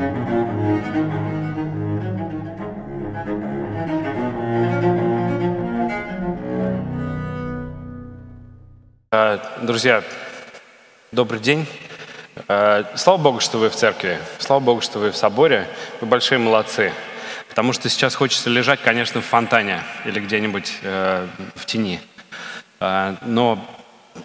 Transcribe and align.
Э, 0.00 0.04
друзья, 9.62 10.04
добрый 11.10 11.40
день. 11.40 11.66
Э, 12.46 12.84
слава 12.94 13.18
Богу, 13.18 13.40
что 13.40 13.58
вы 13.58 13.70
в 13.70 13.74
церкви. 13.74 14.20
Слава 14.38 14.60
Богу, 14.60 14.82
что 14.82 15.00
вы 15.00 15.10
в 15.10 15.16
соборе. 15.16 15.66
Вы 16.00 16.06
большие 16.06 16.38
молодцы. 16.38 16.92
Потому 17.48 17.72
что 17.72 17.88
сейчас 17.88 18.14
хочется 18.14 18.50
лежать, 18.50 18.80
конечно, 18.80 19.20
в 19.20 19.24
фонтане 19.24 19.82
или 20.04 20.20
где-нибудь 20.20 20.78
э, 20.82 21.26
в 21.56 21.66
тени. 21.66 21.98
Э, 22.78 23.16
но 23.22 23.58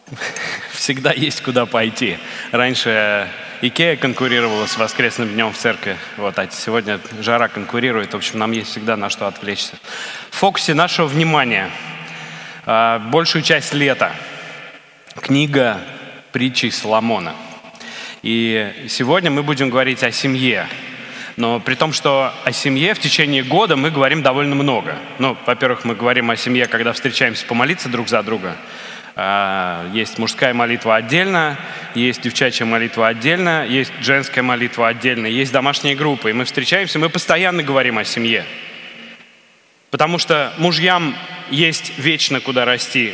всегда 0.71 1.13
есть 1.13 1.41
куда 1.41 1.65
пойти. 1.65 2.19
Раньше 2.51 3.27
Икея 3.65 3.95
конкурировала 3.95 4.65
с 4.65 4.77
воскресным 4.77 5.29
днем 5.29 5.53
в 5.53 5.57
церкви. 5.57 5.95
Вот, 6.17 6.37
а 6.37 6.49
сегодня 6.51 6.99
жара 7.21 7.47
конкурирует. 7.47 8.11
В 8.11 8.17
общем, 8.17 8.37
нам 8.37 8.51
есть 8.51 8.71
всегда 8.71 8.97
на 8.97 9.09
что 9.09 9.25
отвлечься. 9.25 9.77
В 10.31 10.35
фокусе 10.35 10.73
нашего 10.73 11.07
внимания 11.07 11.71
э, 12.65 12.99
большую 13.09 13.41
часть 13.41 13.73
лета– 13.73 14.11
книга 15.15 15.79
притчей 16.33 16.71
Соломона. 16.71 17.35
И 18.21 18.85
сегодня 18.89 19.31
мы 19.31 19.43
будем 19.43 19.69
говорить 19.69 20.03
о 20.03 20.11
семье. 20.11 20.67
Но 21.37 21.61
при 21.61 21.75
том, 21.75 21.93
что 21.93 22.33
о 22.43 22.51
семье 22.51 22.93
в 22.93 22.99
течение 22.99 23.43
года 23.43 23.77
мы 23.77 23.91
говорим 23.91 24.23
довольно 24.23 24.55
много. 24.55 24.97
Ну, 25.19 25.37
во-первых, 25.45 25.85
мы 25.85 25.95
говорим 25.95 26.29
о 26.31 26.35
семье, 26.35 26.67
когда 26.67 26.91
встречаемся 26.91 27.45
помолиться 27.45 27.87
друг 27.87 28.09
за 28.09 28.23
друга. 28.23 28.57
А, 29.15 29.89
есть 29.93 30.17
мужская 30.17 30.53
молитва 30.53 30.95
отдельно, 30.95 31.57
есть 31.93 32.21
девчачья 32.21 32.65
молитва 32.65 33.07
отдельно, 33.07 33.65
есть 33.65 33.91
женская 34.01 34.41
молитва 34.41 34.87
отдельно, 34.87 35.27
есть 35.27 35.51
домашние 35.51 35.95
группы. 35.95 36.31
И 36.31 36.33
мы 36.33 36.45
встречаемся, 36.45 36.97
мы 36.99 37.09
постоянно 37.09 37.61
говорим 37.61 37.97
о 37.99 38.03
семье. 38.03 38.45
Потому 39.91 40.17
что 40.17 40.53
мужьям 40.57 41.15
есть 41.51 41.93
вечно 41.99 42.39
куда 42.39 42.65
расти 42.65 43.13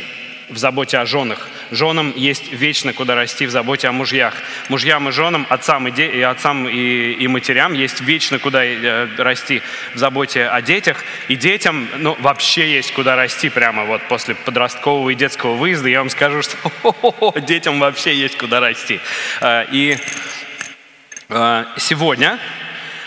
в 0.50 0.58
заботе 0.58 0.98
о 0.98 1.06
женах– 1.06 1.48
Женам 1.70 2.12
есть 2.16 2.52
вечно 2.52 2.92
куда 2.92 3.14
расти 3.14 3.46
в 3.46 3.50
заботе 3.50 3.88
о 3.88 3.92
мужьях. 3.92 4.34
Мужьям 4.68 5.08
и 5.08 5.12
женам, 5.12 5.46
отцам 5.48 5.86
и, 5.86 5.90
де, 5.90 6.06
и, 6.06 6.20
отцам 6.20 6.68
и, 6.68 7.12
и 7.12 7.28
матерям 7.28 7.74
есть 7.74 8.00
вечно 8.00 8.38
куда 8.38 8.64
э, 8.64 9.06
расти 9.18 9.62
в 9.94 9.98
заботе 9.98 10.46
о 10.46 10.60
детях. 10.62 11.04
И 11.28 11.36
детям 11.36 11.88
ну, 11.98 12.16
вообще 12.18 12.72
есть 12.72 12.92
куда 12.92 13.14
расти 13.14 13.48
прямо 13.48 13.84
вот 13.84 14.02
после 14.08 14.34
подросткового 14.34 15.10
и 15.10 15.14
детского 15.14 15.54
выезда. 15.54 15.88
Я 15.88 16.00
вам 16.00 16.10
скажу, 16.10 16.42
что 16.42 17.34
детям 17.46 17.78
вообще 17.78 18.16
есть 18.16 18.36
куда 18.36 18.58
расти. 18.58 18.98
Э, 19.40 19.66
и 19.70 19.96
э, 21.28 21.64
сегодня 21.76 22.40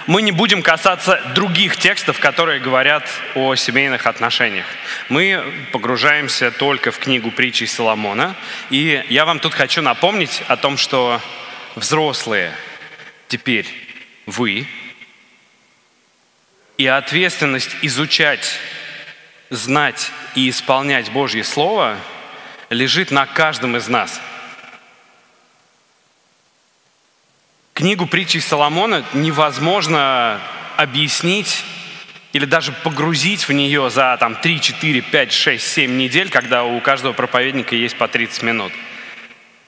мы 0.08 0.22
не 0.22 0.32
будем 0.32 0.62
касаться 0.62 1.22
других 1.34 1.78
текстов, 1.78 2.20
которые 2.20 2.60
говорят 2.60 3.08
о 3.36 3.56
семейных 3.56 4.06
отношениях. 4.06 4.66
Мы 5.10 5.44
погружаемся 5.72 6.52
только 6.52 6.92
в 6.92 7.00
книгу 7.00 7.32
притчи 7.32 7.66
Соломона. 7.66 8.36
И 8.70 9.04
я 9.10 9.26
вам 9.26 9.40
тут 9.40 9.54
хочу 9.54 9.82
напомнить 9.82 10.44
о 10.48 10.58
том, 10.58 10.78
что 10.78 11.22
взрослые 11.76 12.54
теперь 13.28 13.68
вы, 14.26 14.68
и 16.78 16.88
ответственность 16.88 17.76
изучать, 17.82 18.60
знать 19.50 20.12
и 20.36 20.50
исполнять 20.50 21.12
Божье 21.12 21.44
Слово 21.44 21.98
лежит 22.70 23.12
на 23.12 23.26
каждом 23.26 23.78
из 23.78 23.88
нас– 23.88 24.20
Книгу 27.74 28.06
притчи 28.06 28.38
Соломона 28.38 29.04
невозможно 29.14 30.40
объяснить 30.78 31.64
или 32.32 32.46
даже 32.46 32.72
погрузить 32.72 33.48
в 33.48 33.52
нее 33.52 33.90
за 33.90 34.16
там, 34.20 34.36
3, 34.36 34.62
4, 34.62 35.02
5, 35.02 35.32
6, 35.32 35.68
7 35.68 35.98
недель, 35.98 36.30
когда 36.30 36.66
у 36.66 36.80
каждого 36.82 37.14
проповедника 37.14 37.76
есть 37.76 37.98
по 37.98 38.08
30 38.08 38.44
минут. 38.44 38.72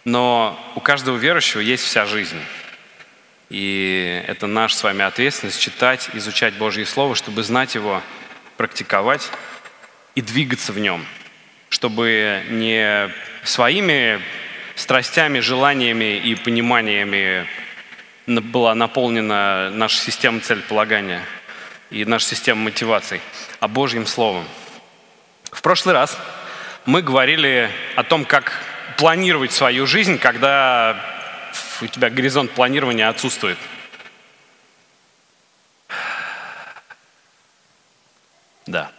Но 0.04 0.60
у 0.76 0.82
каждого 0.82 1.18
верующего 1.18 1.62
есть 1.62 1.84
вся 1.84 2.06
жизнь. 2.06 2.40
И 3.50 4.24
это 4.28 4.46
наша 4.46 4.76
с 4.76 4.84
вами 4.84 5.04
ответственность 5.04 5.60
читать, 5.60 6.10
изучать 6.14 6.54
Божье 6.56 6.86
Слово, 6.86 7.16
чтобы 7.16 7.42
знать 7.42 7.74
его, 7.74 8.04
практиковать 8.58 9.32
и 10.14 10.22
двигаться 10.22 10.72
в 10.74 10.78
нем, 10.78 11.04
чтобы 11.70 12.44
не 12.50 13.10
своими 13.44 14.22
страстями, 14.76 15.40
желаниями 15.40 16.18
и 16.18 16.36
пониманиями 16.36 17.48
была 18.28 18.74
наполнена 18.76 19.70
наша 19.70 20.00
система 20.00 20.40
целеполагания 20.40 21.24
и 21.90 22.06
наша 22.06 22.26
система 22.26 22.64
мотиваций, 22.64 23.22
а 23.60 23.68
Божьим 23.68 24.06
Словом. 24.06 24.46
В 25.52 25.62
прошлый 25.62 25.94
раз 25.94 26.18
мы 26.86 27.02
говорили 27.02 27.70
о 27.96 28.04
том, 28.04 28.26
как 28.26 28.62
планировать 28.98 29.52
свою 29.52 29.86
жизнь, 29.86 30.18
когда 30.18 31.00
у 31.82 31.88
тебя 31.88 32.10
горизонт 32.10 32.52
планирования 32.52 33.10
отсутствует. 33.10 33.58
Да. 38.66 38.92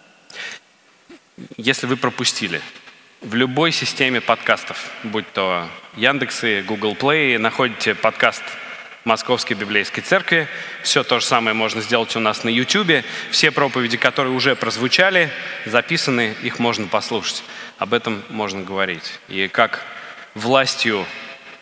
Если 1.56 1.86
вы 1.86 1.96
пропустили, 1.96 2.60
в 3.20 3.34
любой 3.34 3.72
системе 3.72 4.20
подкастов, 4.20 4.90
будь 5.02 5.30
то 5.32 5.68
Яндексы, 5.96 6.62
Google 6.62 6.94
Play, 6.94 7.38
находите 7.38 7.94
подкаст 7.94 8.42
Московской 9.06 9.56
Библейской 9.56 10.00
Церкви. 10.00 10.48
Все 10.82 11.04
то 11.04 11.20
же 11.20 11.26
самое 11.26 11.54
можно 11.54 11.80
сделать 11.80 12.16
у 12.16 12.20
нас 12.20 12.42
на 12.42 12.48
YouTube. 12.48 13.04
Все 13.30 13.52
проповеди, 13.52 13.96
которые 13.96 14.34
уже 14.34 14.56
прозвучали, 14.56 15.30
записаны, 15.64 16.34
их 16.42 16.58
можно 16.58 16.88
послушать. 16.88 17.44
Об 17.78 17.94
этом 17.94 18.24
можно 18.30 18.62
говорить. 18.62 19.20
И 19.28 19.46
как 19.46 19.84
властью 20.34 21.06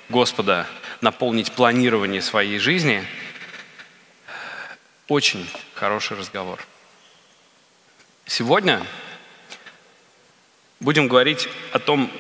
Господа 0.09 0.66
наполнить 1.03 1.53
планирование 1.53 2.22
своей 2.22 2.59
жизни, 2.59 3.05
очень 5.09 5.47
хороший 5.75 6.16
разговор. 6.16 6.59
Сегодня 8.25 8.82
будем 10.81 11.09
говорить 11.09 11.47
о 11.72 11.78
том, 11.78 12.11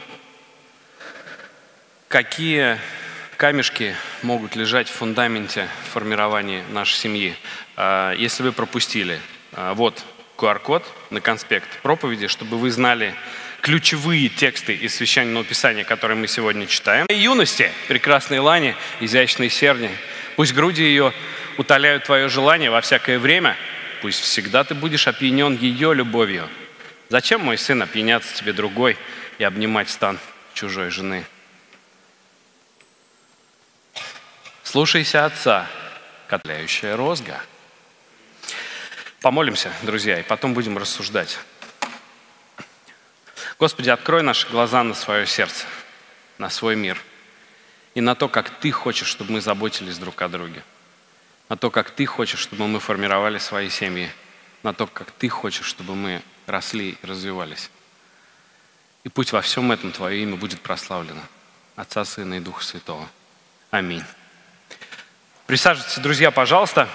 какие 2.08 2.78
камешки 3.44 3.94
могут 4.22 4.56
лежать 4.56 4.88
в 4.88 4.92
фундаменте 4.92 5.68
формирования 5.92 6.64
нашей 6.70 6.94
семьи. 6.94 7.36
А, 7.76 8.14
если 8.14 8.42
вы 8.42 8.52
пропустили, 8.52 9.20
а, 9.52 9.74
вот 9.74 10.02
QR-код 10.38 10.82
на 11.10 11.20
конспект 11.20 11.68
проповеди, 11.82 12.26
чтобы 12.26 12.56
вы 12.56 12.70
знали 12.70 13.14
ключевые 13.60 14.30
тексты 14.30 14.72
из 14.74 14.94
Священного 14.94 15.44
Писания, 15.44 15.84
которые 15.84 16.16
мы 16.16 16.26
сегодня 16.26 16.66
читаем. 16.66 17.04
Юности, 17.10 17.70
прекрасные 17.86 18.40
лани, 18.40 18.74
изящные 19.00 19.50
серни, 19.50 19.90
пусть 20.36 20.54
груди 20.54 20.82
ее 20.82 21.12
утоляют 21.58 22.04
твое 22.04 22.30
желание 22.30 22.70
во 22.70 22.80
всякое 22.80 23.18
время, 23.18 23.58
пусть 24.00 24.20
всегда 24.20 24.64
ты 24.64 24.74
будешь 24.74 25.06
опьянен 25.06 25.54
ее 25.54 25.92
любовью. 25.92 26.48
Зачем, 27.10 27.42
мой 27.42 27.58
сын, 27.58 27.82
опьяняться 27.82 28.34
тебе 28.34 28.54
другой 28.54 28.96
и 29.36 29.44
обнимать 29.44 29.90
стан 29.90 30.18
чужой 30.54 30.88
жены? 30.88 31.26
Слушайся 34.64 35.26
Отца, 35.26 35.68
котляющая 36.26 36.96
розга. 36.96 37.40
Помолимся, 39.20 39.70
друзья, 39.82 40.18
и 40.18 40.22
потом 40.22 40.54
будем 40.54 40.78
рассуждать. 40.78 41.38
Господи, 43.58 43.90
открой 43.90 44.22
наши 44.22 44.48
глаза 44.48 44.82
на 44.82 44.94
свое 44.94 45.26
сердце, 45.26 45.66
на 46.38 46.50
свой 46.50 46.76
мир 46.76 47.00
и 47.94 48.00
на 48.00 48.14
то, 48.14 48.26
как 48.26 48.50
Ты 48.50 48.72
хочешь, 48.72 49.06
чтобы 49.06 49.32
мы 49.32 49.40
заботились 49.42 49.98
друг 49.98 50.20
о 50.22 50.28
друге, 50.28 50.64
на 51.50 51.56
то, 51.56 51.70
как 51.70 51.90
Ты 51.90 52.06
хочешь, 52.06 52.40
чтобы 52.40 52.66
мы 52.66 52.80
формировали 52.80 53.38
свои 53.38 53.68
семьи, 53.68 54.10
на 54.62 54.72
то, 54.72 54.86
как 54.86 55.10
Ты 55.12 55.28
хочешь, 55.28 55.66
чтобы 55.66 55.94
мы 55.94 56.22
росли 56.46 56.98
и 57.00 57.06
развивались. 57.06 57.70
И 59.04 59.10
пусть 59.10 59.30
во 59.30 59.42
всем 59.42 59.70
этом 59.70 59.92
Твое 59.92 60.22
имя 60.22 60.36
будет 60.36 60.62
прославлено. 60.62 61.22
Отца, 61.76 62.04
Сына 62.04 62.34
и 62.34 62.40
Духа 62.40 62.64
Святого. 62.64 63.08
Аминь. 63.70 64.02
Присаживайтесь, 65.46 65.98
друзья, 65.98 66.30
пожалуйста. 66.30 66.88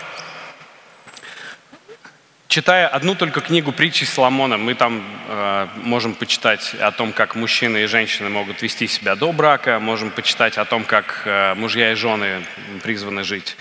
Читая 2.48 2.88
одну 2.88 3.14
только 3.14 3.42
книгу 3.42 3.72
притчи 3.72 4.06
Соломона, 4.06 4.58
мы 4.58 4.74
там 4.74 5.04
э, 5.28 5.68
можем 5.76 6.16
почитать 6.16 6.74
о 6.80 6.92
том, 6.92 7.14
как 7.14 7.36
мужчины 7.36 7.84
и 7.84 7.86
женщины 7.86 8.28
могут 8.28 8.64
вести 8.64 8.88
себя 8.88 9.16
до 9.16 9.32
брака, 9.34 9.78
можем 9.78 10.10
почитать 10.10 10.58
о 10.58 10.66
том, 10.66 10.84
как 10.84 11.22
э, 11.26 11.54
мужья 11.54 11.92
и 11.92 11.94
жены 11.94 12.44
призваны 12.82 13.24
жить 13.24 13.56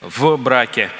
в 0.00 0.36
браке. 0.36 0.90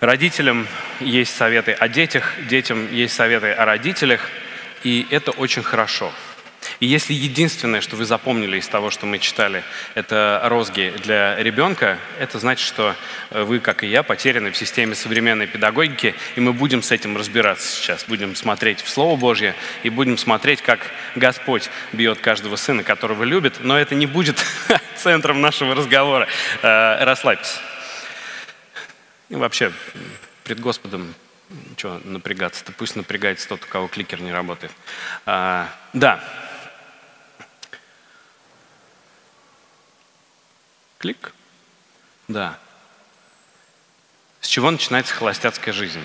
Родителям 0.00 0.66
есть 1.00 1.36
советы 1.36 1.72
о 1.72 1.88
детях, 1.88 2.32
детям 2.48 2.90
есть 2.90 3.14
советы 3.14 3.52
о 3.52 3.66
родителях, 3.66 4.30
и 4.82 5.06
это 5.10 5.30
очень 5.32 5.62
хорошо. 5.62 6.10
И 6.80 6.86
если 6.86 7.14
единственное, 7.14 7.80
что 7.80 7.96
вы 7.96 8.04
запомнили 8.04 8.58
из 8.58 8.68
того, 8.68 8.90
что 8.90 9.06
мы 9.06 9.18
читали, 9.18 9.64
это 9.94 10.40
розги 10.44 10.92
для 11.02 11.36
ребенка, 11.36 11.98
это 12.18 12.38
значит, 12.38 12.66
что 12.66 12.94
э, 13.30 13.42
вы, 13.42 13.60
как 13.60 13.82
и 13.82 13.86
я, 13.86 14.02
потеряны 14.02 14.50
в 14.50 14.56
системе 14.56 14.94
современной 14.94 15.46
педагогики, 15.46 16.14
и 16.34 16.40
мы 16.40 16.52
будем 16.52 16.82
с 16.82 16.90
этим 16.92 17.16
разбираться 17.16 17.66
сейчас. 17.68 18.04
Будем 18.06 18.36
смотреть 18.36 18.82
в 18.82 18.88
Слово 18.88 19.16
Божье 19.16 19.54
и 19.82 19.90
будем 19.90 20.18
смотреть, 20.18 20.60
как 20.60 20.80
Господь 21.14 21.70
бьет 21.92 22.20
каждого 22.20 22.56
сына, 22.56 22.82
которого 22.82 23.24
любит, 23.24 23.54
но 23.60 23.78
это 23.78 23.94
не 23.94 24.06
будет 24.06 24.44
центром 24.96 25.40
нашего 25.40 25.74
разговора. 25.74 26.28
Э, 26.62 27.04
расслабьтесь. 27.04 27.58
И 29.30 29.34
вообще, 29.34 29.72
пред 30.44 30.60
Господом 30.60 31.14
что 31.76 32.00
напрягаться-то? 32.04 32.72
Пусть 32.72 32.96
напрягается 32.96 33.48
тот, 33.48 33.62
у 33.64 33.66
кого 33.66 33.88
кликер 33.88 34.20
не 34.20 34.32
работает. 34.32 34.72
А, 35.26 35.68
да. 35.92 36.20
Клик. 41.06 41.32
Да. 42.26 42.58
С 44.40 44.48
чего 44.48 44.72
начинается 44.72 45.14
холостяцкая 45.14 45.72
жизнь? 45.72 46.02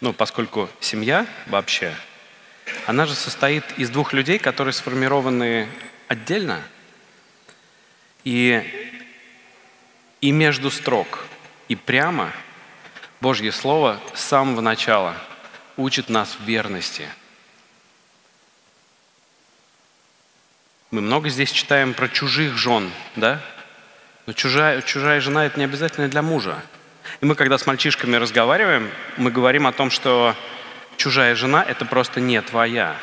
Ну, 0.00 0.14
поскольку 0.14 0.70
семья 0.80 1.26
вообще, 1.48 1.94
она 2.86 3.04
же 3.04 3.14
состоит 3.14 3.64
из 3.76 3.90
двух 3.90 4.14
людей, 4.14 4.38
которые 4.38 4.72
сформированы 4.72 5.68
отдельно. 6.06 6.62
И, 8.24 8.64
и 10.22 10.30
между 10.30 10.70
строк, 10.70 11.26
и 11.68 11.76
прямо– 11.76 12.32
Божье 13.20 13.52
Слово 13.52 14.00
с 14.14 14.20
самого 14.20 14.62
начала 14.62 15.14
учит 15.76 16.08
нас 16.08 16.38
верности. 16.40 17.06
Мы 20.90 21.02
много 21.02 21.28
здесь 21.28 21.50
читаем 21.50 21.92
про 21.92 22.08
чужих 22.08 22.56
жен, 22.56 22.90
да? 23.14 23.42
Но 24.28 24.34
чужая, 24.34 24.82
чужая 24.82 25.22
жена– 25.22 25.46
это 25.46 25.58
не 25.58 25.64
обязательно 25.64 26.06
для 26.06 26.20
мужа. 26.20 26.60
И 27.22 27.24
мы, 27.24 27.34
когда 27.34 27.56
с 27.56 27.64
мальчишками 27.64 28.16
разговариваем, 28.16 28.90
мы 29.16 29.30
говорим 29.30 29.66
о 29.66 29.72
том, 29.72 29.90
что 29.90 30.36
чужая 30.98 31.34
жена– 31.34 31.64
это 31.66 31.86
просто 31.86 32.20
не 32.20 32.42
твоя. 32.42 32.94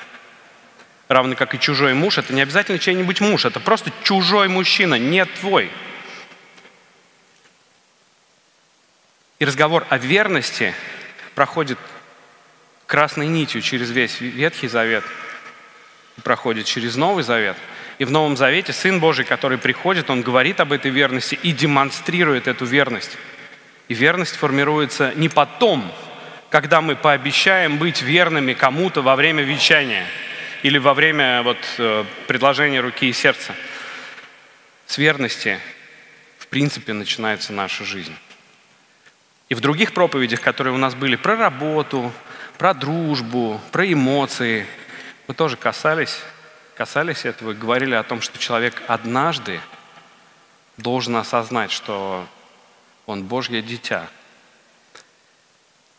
Равно 1.07 1.35
как 1.35 1.55
и 1.55 1.59
чужой 1.59 1.95
муж– 1.95 2.17
это 2.19 2.31
не 2.31 2.43
обязательно 2.43 2.77
чей-нибудь 2.77 3.21
муж, 3.21 3.45
это 3.45 3.59
просто 3.59 3.91
чужой 4.03 4.49
мужчина, 4.49 4.99
не 4.99 5.25
твой– 5.25 5.71
И 9.39 9.45
разговор 9.45 9.85
о 9.89 9.97
верности 9.97 10.75
проходит 11.33 11.79
красной 12.85 13.25
нитью 13.25 13.61
через 13.63 13.89
весь 13.89 14.21
Ветхий 14.21 14.67
Завет, 14.67 15.03
проходит 16.23 16.67
через 16.67 16.95
Новый 16.95 17.23
Завет. 17.23 17.57
И 17.97 18.05
в 18.05 18.11
Новом 18.11 18.35
Завете 18.35 18.73
Сын 18.73 18.99
Божий, 18.99 19.23
который 19.23 19.57
приходит, 19.57 20.09
Он 20.09 20.21
говорит 20.21 20.59
об 20.59 20.73
этой 20.73 20.91
верности 20.91 21.39
и 21.41 21.51
демонстрирует 21.51 22.47
эту 22.47 22.65
верность. 22.65 23.17
И 23.87 23.93
верность 23.93 24.35
формируется 24.35 25.13
не 25.15 25.29
потом, 25.29 25.89
когда 26.49 26.81
мы 26.81 26.95
пообещаем 26.95 27.77
быть 27.77 28.01
верными 28.01 28.53
кому-то 28.53 29.01
во 29.01 29.15
время 29.15 29.43
вещания 29.43 30.05
или 30.63 30.77
во 30.77 30.93
время 30.93 31.43
вот, 31.43 31.57
э, 31.77 32.05
предложения 32.27 32.81
руки 32.81 33.07
и 33.07 33.13
сердца. 33.13 33.53
С 34.87 34.97
верности, 34.97 35.59
в 36.37 36.47
принципе, 36.47 36.93
начинается 36.93 37.53
наша 37.53 37.85
жизнь. 37.85 38.15
И 39.47 39.55
в 39.55 39.61
других 39.61 39.93
проповедях, 39.93 40.41
которые 40.41 40.73
у 40.73 40.77
нас 40.77 40.95
были 40.95 41.15
про 41.15 41.35
работу, 41.35 42.11
про 42.57 42.73
дружбу, 42.73 43.61
про 43.71 43.91
эмоции, 43.91 44.65
мы 45.27 45.33
тоже 45.33 45.55
касались, 45.55 46.19
касались 46.75 47.25
этого 47.25 47.53
говорили 47.53 47.95
о 47.95 48.03
том, 48.03 48.21
что 48.21 48.37
человек 48.37 48.81
однажды 48.87 49.59
должен 50.77 51.15
осознать, 51.15 51.71
что 51.71 52.27
он 53.05 53.23
Божье 53.23 53.61
дитя. 53.61 54.09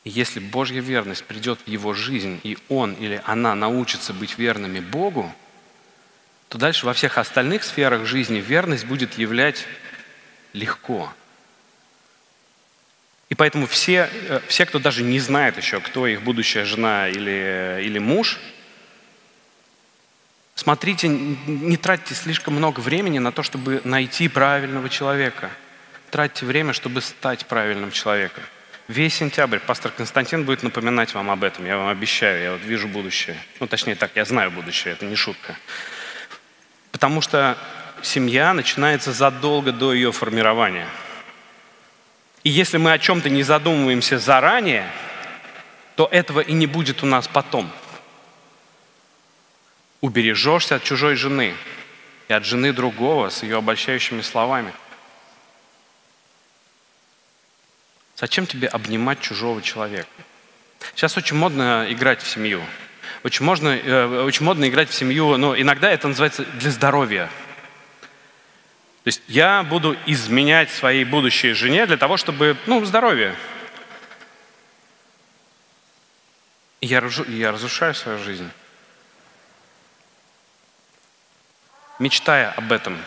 И 0.04 0.10
если 0.10 0.38
Божья 0.38 0.80
верность 0.80 1.24
придет 1.24 1.60
в 1.64 1.68
его 1.68 1.94
жизнь, 1.94 2.40
и 2.44 2.58
он 2.68 2.92
или 2.94 3.20
она 3.24 3.54
научится 3.54 4.12
быть 4.12 4.38
верными 4.38 4.80
Богу, 4.80 5.34
то 6.48 6.58
дальше 6.58 6.86
во 6.86 6.92
всех 6.92 7.18
остальных 7.18 7.64
сферах 7.64 8.06
жизни 8.06 8.38
верность 8.38 8.86
будет 8.86 9.18
являть 9.18 9.66
легко– 10.52 11.12
и 13.28 13.34
поэтому 13.34 13.66
все, 13.66 14.08
э, 14.12 14.40
все, 14.46 14.66
кто 14.66 14.78
даже 14.78 15.02
не 15.02 15.18
знает 15.18 15.56
еще, 15.56 15.80
кто 15.80 16.06
их 16.06 16.22
будущая 16.22 16.64
жена 16.64 17.08
или, 17.08 17.80
или 17.82 17.98
муж, 17.98 18.38
смотрите, 20.56 21.06
не 21.06 21.76
тратьте 21.76 22.14
слишком 22.14 22.54
много 22.54 22.80
времени 22.80 23.20
на 23.20 23.30
то, 23.30 23.44
чтобы 23.44 23.80
найти 23.84 24.26
правильного 24.26 24.88
человека. 24.88 25.50
Тратьте 26.10 26.44
время, 26.44 26.72
чтобы 26.72 27.00
стать 27.00 27.46
правильным 27.46 27.92
человеком. 27.92 28.42
Весь 28.88 29.14
сентябрь 29.14 29.60
пастор 29.60 29.92
Константин 29.92 30.44
будет 30.44 30.64
напоминать 30.64 31.14
вам 31.14 31.30
об 31.30 31.44
этом, 31.44 31.64
я 31.64 31.76
вам 31.76 31.88
обещаю, 31.88 32.42
я 32.42 32.52
вот 32.52 32.62
вижу 32.62 32.88
будущее. 32.88 33.36
Ну, 33.60 33.68
точнее 33.68 33.94
так, 33.94 34.10
я 34.16 34.24
знаю 34.24 34.50
будущее, 34.50 34.94
это 34.94 35.06
не 35.06 35.14
шутка. 35.14 35.56
Потому 36.90 37.20
что 37.20 37.56
семья 38.02 38.52
начинается 38.54 39.12
задолго 39.12 39.70
до 39.70 39.92
ее 39.94 40.10
формирования– 40.10 40.88
и 42.46 42.48
если 42.48 42.78
мы 42.78 42.92
о 42.92 42.98
чем-то 43.00 43.28
не 43.28 43.42
задумываемся 43.42 44.20
заранее, 44.20 44.88
то 45.96 46.06
этого 46.12 46.38
и 46.38 46.52
не 46.52 46.68
будет 46.68 47.02
у 47.02 47.06
нас 47.06 47.26
потом. 47.26 47.68
Убережешься 50.00 50.76
от 50.76 50.84
чужой 50.84 51.16
жены 51.16 51.54
и 52.28 52.32
от 52.32 52.44
жены 52.44 52.72
другого 52.72 53.30
с 53.30 53.42
ее 53.42 53.58
обольщающими 53.58 54.20
словами. 54.20 54.72
Зачем 58.16 58.46
тебе 58.46 58.68
обнимать 58.68 59.20
чужого 59.20 59.62
человека? 59.62 60.08
Сейчас 60.94 61.16
очень 61.16 61.36
модно 61.36 61.86
играть 61.88 62.22
в 62.22 62.28
семью. 62.28 62.62
Очень, 63.22 63.44
можно, 63.44 63.68
э, 63.68 64.22
очень 64.22 64.44
модно 64.44 64.68
играть 64.68 64.90
в 64.90 64.94
семью, 64.94 65.36
но 65.36 65.58
иногда 65.58 65.90
это 65.90 66.08
называется 66.08 66.44
для 66.44 66.70
здоровья– 66.70 67.30
то 69.06 69.08
есть 69.08 69.22
я 69.28 69.62
буду 69.62 69.96
изменять 70.06 70.68
своей 70.68 71.04
будущей 71.04 71.52
жене 71.52 71.86
для 71.86 71.96
того, 71.96 72.16
чтобы, 72.16 72.56
ну, 72.66 72.84
здоровье. 72.84 73.36
И 76.80 76.88
я, 76.88 77.00
я 77.28 77.52
разрушаю 77.52 77.94
свою 77.94 78.18
жизнь. 78.18 78.50
Мечтая 81.98 82.50
об 82.50 82.72
этом, 82.72 82.98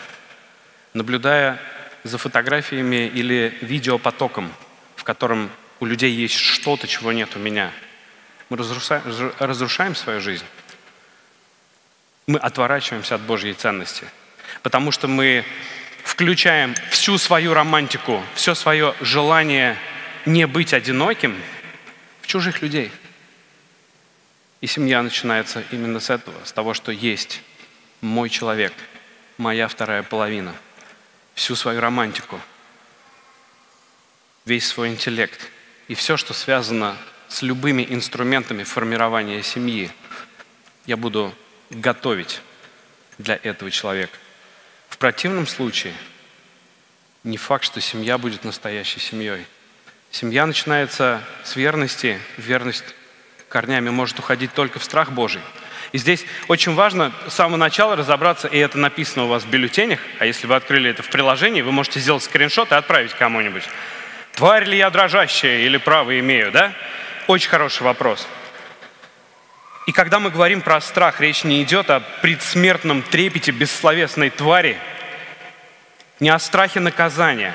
наблюдая 0.94 1.60
за 2.02 2.18
фотографиями 2.18 3.06
или 3.06 3.56
видеопотоком, 3.60 4.52
в 4.96 5.04
котором 5.04 5.50
у 5.78 5.86
людей 5.86 6.10
есть 6.12 6.34
что-то, 6.34 6.88
чего 6.88 7.12
нет 7.12 7.36
у 7.36 7.38
меня, 7.38 7.70
мы 8.48 8.56
разрушаем, 8.56 9.02
разрушаем 9.38 9.94
свою 9.94 10.20
жизнь. 10.20 10.44
Мы 12.26 12.38
отворачиваемся 12.38 13.14
от 13.14 13.20
Божьей 13.20 13.54
ценности, 13.54 14.04
потому 14.62 14.90
что 14.90 15.06
мы 15.08 15.44
включаем 16.02 16.74
всю 16.90 17.16
свою 17.18 17.54
романтику, 17.54 18.22
все 18.34 18.54
свое 18.54 18.94
желание 19.00 19.76
не 20.26 20.46
быть 20.46 20.74
одиноким 20.74 21.36
в 22.22 22.26
чужих 22.26 22.60
людей. 22.62 22.90
И 24.60 24.66
семья 24.66 25.02
начинается 25.02 25.62
именно 25.70 26.00
с 26.00 26.10
этого, 26.10 26.36
с 26.44 26.52
того, 26.52 26.74
что 26.74 26.92
есть 26.92 27.42
мой 28.00 28.28
человек, 28.28 28.72
моя 29.38 29.68
вторая 29.68 30.02
половина, 30.02 30.54
всю 31.34 31.54
свою 31.56 31.80
романтику, 31.80 32.40
весь 34.44 34.66
свой 34.66 34.88
интеллект 34.88 35.48
и 35.88 35.94
все, 35.94 36.16
что 36.16 36.34
связано 36.34 36.96
с 37.28 37.42
любыми 37.42 37.86
инструментами 37.88 38.64
формирования 38.64 39.42
семьи, 39.42 39.90
я 40.86 40.96
буду 40.96 41.34
готовить 41.70 42.40
для 43.18 43.38
этого 43.42 43.70
человека 43.70 44.16
противном 45.00 45.46
случае 45.46 45.94
не 47.24 47.38
факт, 47.38 47.64
что 47.64 47.80
семья 47.80 48.18
будет 48.18 48.44
настоящей 48.44 49.00
семьей. 49.00 49.46
Семья 50.10 50.44
начинается 50.44 51.22
с 51.42 51.56
верности. 51.56 52.20
Верность 52.36 52.84
корнями 53.48 53.88
может 53.88 54.18
уходить 54.18 54.52
только 54.52 54.78
в 54.78 54.84
страх 54.84 55.10
Божий. 55.12 55.40
И 55.92 55.98
здесь 55.98 56.24
очень 56.46 56.74
важно 56.74 57.12
с 57.28 57.34
самого 57.34 57.56
начала 57.56 57.96
разобраться, 57.96 58.46
и 58.46 58.58
это 58.58 58.78
написано 58.78 59.24
у 59.24 59.28
вас 59.28 59.42
в 59.42 59.50
бюллетенях, 59.50 59.98
а 60.20 60.26
если 60.26 60.46
вы 60.46 60.54
открыли 60.54 60.90
это 60.90 61.02
в 61.02 61.10
приложении, 61.10 61.62
вы 61.62 61.72
можете 61.72 61.98
сделать 61.98 62.22
скриншот 62.22 62.70
и 62.70 62.76
отправить 62.76 63.12
кому-нибудь. 63.12 63.64
Тварь 64.34 64.64
ли 64.64 64.76
я 64.78 64.88
дрожащая 64.90 65.62
или 65.62 65.76
право 65.78 66.18
имею, 66.20 66.52
да? 66.52 66.72
Очень 67.26 67.50
хороший 67.50 67.82
вопрос. 67.82 68.26
И 69.86 69.92
когда 69.92 70.20
мы 70.20 70.30
говорим 70.30 70.62
про 70.62 70.80
страх, 70.80 71.20
речь 71.20 71.42
не 71.42 71.62
идет 71.62 71.90
о 71.90 72.00
предсмертном 72.22 73.02
трепете 73.02 73.50
бессловесной 73.50 74.30
твари, 74.30 74.78
не 76.20 76.28
о 76.28 76.38
страхе 76.38 76.78
наказания. 76.78 77.54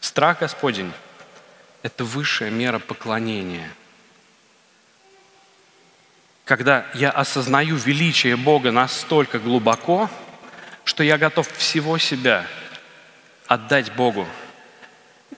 Страх 0.00 0.40
Господень– 0.40 0.92
это 1.82 2.04
высшая 2.04 2.50
мера 2.50 2.78
поклонения. 2.78 3.70
Когда 6.44 6.86
я 6.94 7.10
осознаю 7.10 7.76
величие 7.76 8.36
Бога 8.36 8.70
настолько 8.70 9.38
глубоко, 9.38 10.10
что 10.84 11.02
я 11.02 11.16
готов 11.16 11.50
всего 11.56 11.96
себя 11.98 12.46
отдать 13.46 13.92
Богу. 13.92 14.26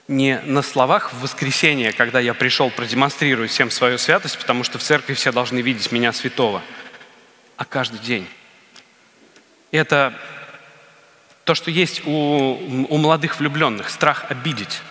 Не 0.07 0.39
на 0.41 0.61
словах 0.61 1.13
в 1.13 1.21
воскресенье, 1.21 1.91
когда 1.91 2.19
я 2.19 2.33
пришел 2.33 2.69
продемонстрировать 2.69 3.51
всем 3.51 3.71
свою 3.71 3.97
святость, 3.97 4.37
потому 4.37 4.63
что 4.63 4.77
в 4.77 4.83
церкви 4.83 5.13
все 5.13 5.31
должны 5.31 5.59
видеть 5.59 5.91
меня 5.91 6.13
святого, 6.13 6.61
а 7.55 7.65
каждый 7.65 7.99
день. 7.99 8.27
Это 9.71 10.13
то, 11.43 11.55
что 11.55 11.71
есть 11.71 12.05
у, 12.05 12.85
у 12.89 12.97
молодых 12.97 13.39
влюбленных, 13.39 13.89
страх 13.89 14.25
обидеть. 14.29 14.81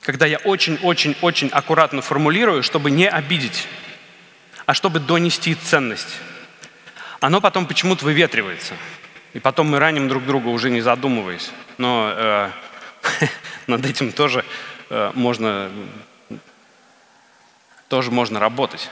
Когда 0.00 0.26
я 0.26 0.38
очень-очень-очень 0.38 1.48
аккуратно 1.48 2.02
формулирую, 2.02 2.62
чтобы 2.62 2.90
не 2.90 3.08
обидеть, 3.08 3.66
а 4.66 4.74
чтобы 4.74 5.00
донести 5.00 5.54
ценность. 5.54 6.16
Оно 7.20 7.40
потом 7.40 7.66
почему-то 7.66 8.04
выветривается. 8.04 8.74
И 9.32 9.40
потом 9.40 9.68
мы 9.68 9.78
раним 9.78 10.08
друг 10.08 10.24
друга, 10.24 10.48
уже 10.48 10.70
не 10.70 10.80
задумываясь. 10.80 11.50
Но 11.78 12.12
э, 12.14 12.50
над 13.66 13.84
этим 13.84 14.12
тоже 14.12 14.44
э, 14.90 15.10
можно, 15.14 15.70
тоже 17.88 18.10
можно 18.10 18.38
работать. 18.38 18.90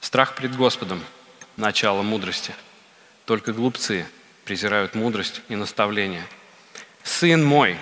Страх 0.00 0.34
пред 0.34 0.56
Господом– 0.56 1.02
начало 1.56 2.02
мудрости. 2.02 2.54
Только 3.26 3.52
глупцы 3.52 4.06
презирают 4.44 4.94
мудрость 4.94 5.40
и 5.48 5.56
наставление. 5.56 6.24
«Сын 7.02 7.44
мой» 7.44 7.78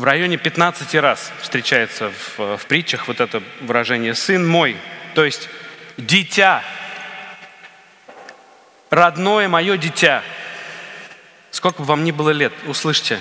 в 0.00 0.04
районе 0.04 0.38
15 0.38 0.94
раз 0.94 1.30
встречается 1.42 2.10
в, 2.38 2.56
в 2.56 2.66
притчах 2.66 3.06
вот 3.06 3.20
это 3.20 3.42
выражение 3.60 4.14
«сын 4.14 4.48
мой», 4.48 4.78
то 5.14 5.26
есть 5.26 5.50
«дитя», 5.98 6.64
«родное 8.88 9.46
мое 9.50 9.76
дитя». 9.76 10.22
Сколько 11.50 11.82
бы 11.82 11.84
вам 11.84 12.02
ни 12.04 12.12
было 12.12 12.30
лет, 12.30 12.54
услышьте, 12.66 13.20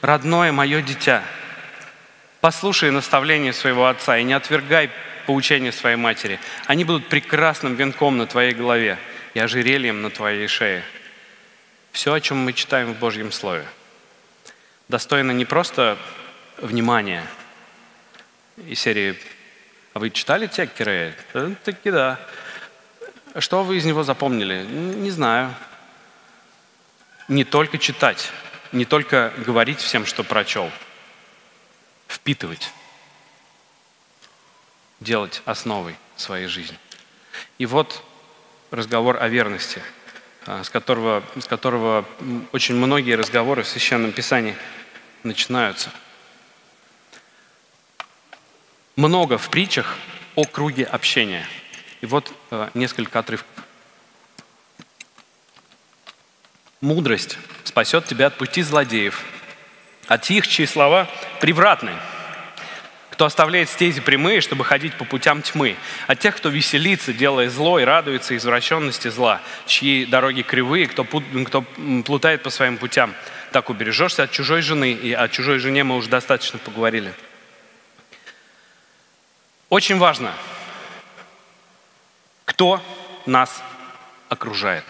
«родное 0.00 0.50
мое 0.50 0.82
дитя». 0.82 1.22
Послушай 2.40 2.90
наставление 2.90 3.52
своего 3.52 3.86
отца 3.86 4.18
и 4.18 4.24
не 4.24 4.32
отвергай 4.32 4.90
поучения 5.26 5.70
своей 5.70 5.96
матери. 5.96 6.40
Они 6.66 6.82
будут 6.82 7.06
прекрасным 7.06 7.76
венком 7.76 8.18
на 8.18 8.26
твоей 8.26 8.52
голове 8.52 8.98
и 9.34 9.38
ожерельем 9.38 10.02
на 10.02 10.10
твоей 10.10 10.48
шее. 10.48 10.82
Все, 11.92 12.12
о 12.12 12.20
чем 12.20 12.38
мы 12.38 12.52
читаем 12.52 12.94
в 12.94 12.98
Божьем 12.98 13.30
Слове, 13.30 13.64
достойно 14.88 15.32
не 15.32 15.44
просто 15.44 15.98
внимания 16.58 17.26
и 18.56 18.74
серии 18.74 19.18
«А 19.92 19.98
вы 19.98 20.10
читали 20.10 20.46
текст 20.46 20.76
Кирея?» 20.76 21.14
«Э, 21.34 21.54
Таки 21.64 21.90
да. 21.90 22.20
Что 23.38 23.62
вы 23.62 23.76
из 23.76 23.84
него 23.84 24.02
запомнили? 24.02 24.64
Не 24.64 25.10
знаю. 25.10 25.54
Не 27.28 27.44
только 27.44 27.76
читать, 27.78 28.30
не 28.72 28.84
только 28.84 29.32
говорить 29.38 29.80
всем, 29.80 30.06
что 30.06 30.22
прочел. 30.24 30.70
Впитывать. 32.08 32.72
Делать 35.00 35.42
основой 35.44 35.96
своей 36.16 36.46
жизни. 36.46 36.78
И 37.58 37.66
вот 37.66 38.02
разговор 38.70 39.22
о 39.22 39.28
верности, 39.28 39.82
с 40.46 40.70
которого, 40.70 41.22
с 41.38 41.44
которого 41.46 42.04
очень 42.52 42.76
многие 42.76 43.14
разговоры 43.16 43.62
в 43.62 43.68
Священном 43.68 44.12
Писании 44.12 44.56
начинаются. 45.22 45.90
Много 48.94 49.38
в 49.38 49.50
притчах 49.50 49.96
о 50.36 50.44
круге 50.44 50.84
общения. 50.84 51.46
И 52.00 52.06
вот 52.06 52.32
э, 52.50 52.68
несколько 52.74 53.18
отрывков. 53.18 53.50
Мудрость 56.80 57.38
спасет 57.64 58.04
тебя 58.04 58.26
от 58.26 58.36
пути 58.36 58.62
злодеев, 58.62 59.24
от 60.06 60.22
тех, 60.22 60.46
чьи 60.46 60.66
слова 60.66 61.08
превратны– 61.40 61.92
кто 63.16 63.24
оставляет 63.24 63.70
стези 63.70 64.02
прямые, 64.02 64.42
чтобы 64.42 64.62
ходить 64.62 64.92
по 64.92 65.06
путям 65.06 65.40
тьмы, 65.40 65.76
а 66.06 66.14
тех, 66.14 66.36
кто 66.36 66.50
веселится, 66.50 67.14
делая 67.14 67.48
зло 67.48 67.80
и 67.80 67.82
радуется 67.82 68.36
извращенности 68.36 69.08
зла, 69.08 69.40
чьи 69.64 70.04
дороги 70.04 70.42
кривые, 70.42 70.86
кто, 70.86 71.04
кто 71.46 71.62
плутает 72.04 72.42
по 72.42 72.50
своим 72.50 72.76
путям. 72.76 73.14
Так 73.52 73.70
убережешься 73.70 74.24
от 74.24 74.32
чужой 74.32 74.60
жены, 74.60 74.92
и 74.92 75.14
о 75.14 75.28
чужой 75.28 75.60
жене 75.60 75.82
мы 75.82 75.96
уже 75.96 76.10
достаточно 76.10 76.58
поговорили. 76.58 77.14
Очень 79.70 79.96
важно, 79.96 80.34
кто 82.44 82.82
нас 83.24 83.62
окружает. 84.28 84.84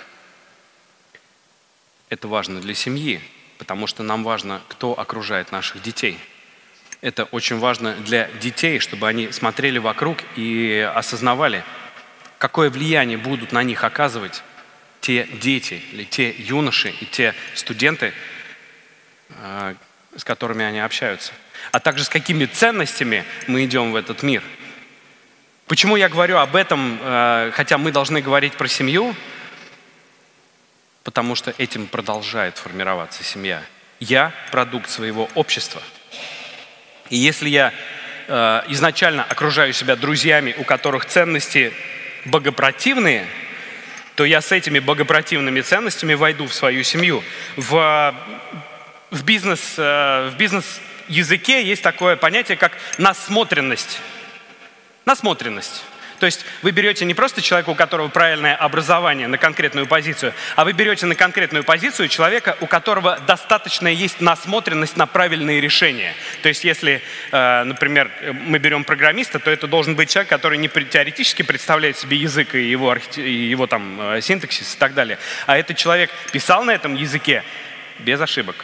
Это 2.09 2.27
важно 2.27 2.61
для 2.61 2.75
семьи, 2.75 3.21
потому 3.59 3.87
что 3.87 4.03
нам 4.03 4.25
важно, 4.25 4.63
кто 4.67 4.99
окружает 4.99 5.53
наших 5.53 5.81
детей– 5.81 6.19
это 7.07 7.23
очень 7.27 7.59
важно 7.59 7.93
для 7.95 8.27
детей, 8.41 8.81
чтобы 8.81 9.07
они 9.07 9.31
смотрели 9.31 9.79
вокруг 9.79 10.19
и 10.35 10.91
осознавали, 10.93 11.63
какое 12.39 12.69
влияние 12.69 13.17
будут 13.17 13.53
на 13.53 13.63
них 13.63 13.85
оказывать 13.85 14.43
те 15.01 15.23
дети 15.41 15.81
или 15.93 16.03
те 16.03 16.31
юноши 16.31 16.93
и 17.01 17.05
те 17.05 17.33
студенты, 17.55 18.13
э, 19.29 19.75
с 20.17 20.25
которыми 20.25 20.65
они 20.65 20.81
общаются. 20.81 21.33
А 21.71 21.79
также 21.79 22.03
с 22.03 22.09
какими 22.09 22.45
ценностями 22.45 23.25
мы 23.47 23.65
идем 23.65 23.93
в 23.93 23.95
этот 23.95 24.25
мир. 24.25 24.43
Почему 25.69 25.95
я 25.95 26.09
говорю 26.09 26.39
об 26.39 26.57
этом, 26.57 26.99
э, 27.01 27.53
хотя 27.55 27.79
мы 27.79 27.93
должны 27.93 28.21
говорить 28.21 28.55
про 28.55 28.67
семью? 28.67 29.15
Потому 31.05 31.37
что 31.37 31.55
этим 31.57 31.87
продолжает 31.87 32.59
формироваться 32.59 33.23
семья. 33.23 33.63
Я 34.01 34.33
продукт 34.51 34.91
своего 34.91 35.31
общества– 35.37 35.81
и 37.11 37.17
если 37.17 37.49
я 37.49 37.73
э, 38.29 38.63
изначально 38.69 39.25
окружаю 39.25 39.73
себя 39.73 39.97
друзьями, 39.97 40.55
у 40.59 40.65
которых 40.65 41.07
ценности 41.07 41.73
богопротивные, 42.25 43.27
то 44.15 44.25
я 44.25 44.41
с 44.41 44.51
этими 44.51 44.79
богопротивными 44.79 45.61
ценностями 45.61 46.15
войду 46.15 46.47
в 46.47 46.55
свою 46.55 46.83
семью. 46.83 47.23
В, 47.57 48.15
в 49.11 49.25
бизнес, 49.25 49.75
э, 49.77 50.31
в 50.33 50.37
бизнес 50.37 50.81
языке 51.09 51.65
есть 51.65 51.83
такое 51.83 52.17
понятие, 52.17 52.57
как 52.57 52.73
насмотренность. 52.99 54.01
Насмотренность. 55.05 55.85
То 56.19 56.27
есть 56.27 56.45
вы 56.63 56.71
берете 56.71 57.05
не 57.05 57.15
просто 57.15 57.43
человека, 57.43 57.71
у 57.71 57.75
которого 57.75 58.09
правильное 58.09 58.55
образование 58.55 59.29
на 59.29 59.39
конкретную 59.39 59.87
позицию, 59.87 60.33
а 60.55 60.65
вы 60.65 60.73
берете 60.73 61.07
на 61.07 61.15
конкретную 61.15 61.65
позицию 61.65 62.09
человека, 62.09 62.57
у 62.61 62.67
которого 62.67 63.19
достаточно 63.27 63.89
есть 63.89 64.21
насмотренность 64.21 64.97
на 64.97 65.07
правильные 65.07 65.61
решения. 65.61 66.15
То 66.43 66.49
есть 66.49 66.65
если, 66.65 67.03
э, 67.33 67.63
например, 67.65 68.11
мы 68.33 68.59
берем 68.59 68.85
программиста, 68.85 69.39
то 69.39 69.51
это 69.51 69.67
должен 69.67 69.97
быть 69.97 70.11
человек, 70.11 70.29
который 70.29 70.59
не 70.59 70.69
теоретически 70.69 71.43
представляет 71.43 71.97
себе 71.97 72.17
язык 72.17 72.55
и 72.55 72.71
его, 72.71 72.97
и 73.17 73.31
его 73.31 73.67
там 73.67 74.01
э, 74.01 74.21
синтаксис 74.21 74.75
и 74.75 74.79
так 74.79 74.95
далее, 74.95 75.19
а 75.47 75.57
этот 75.57 75.77
человек 75.77 76.11
писал 76.33 76.65
на 76.65 76.73
этом 76.73 76.95
языке 76.95 77.43
без 77.99 78.21
ошибок. 78.21 78.57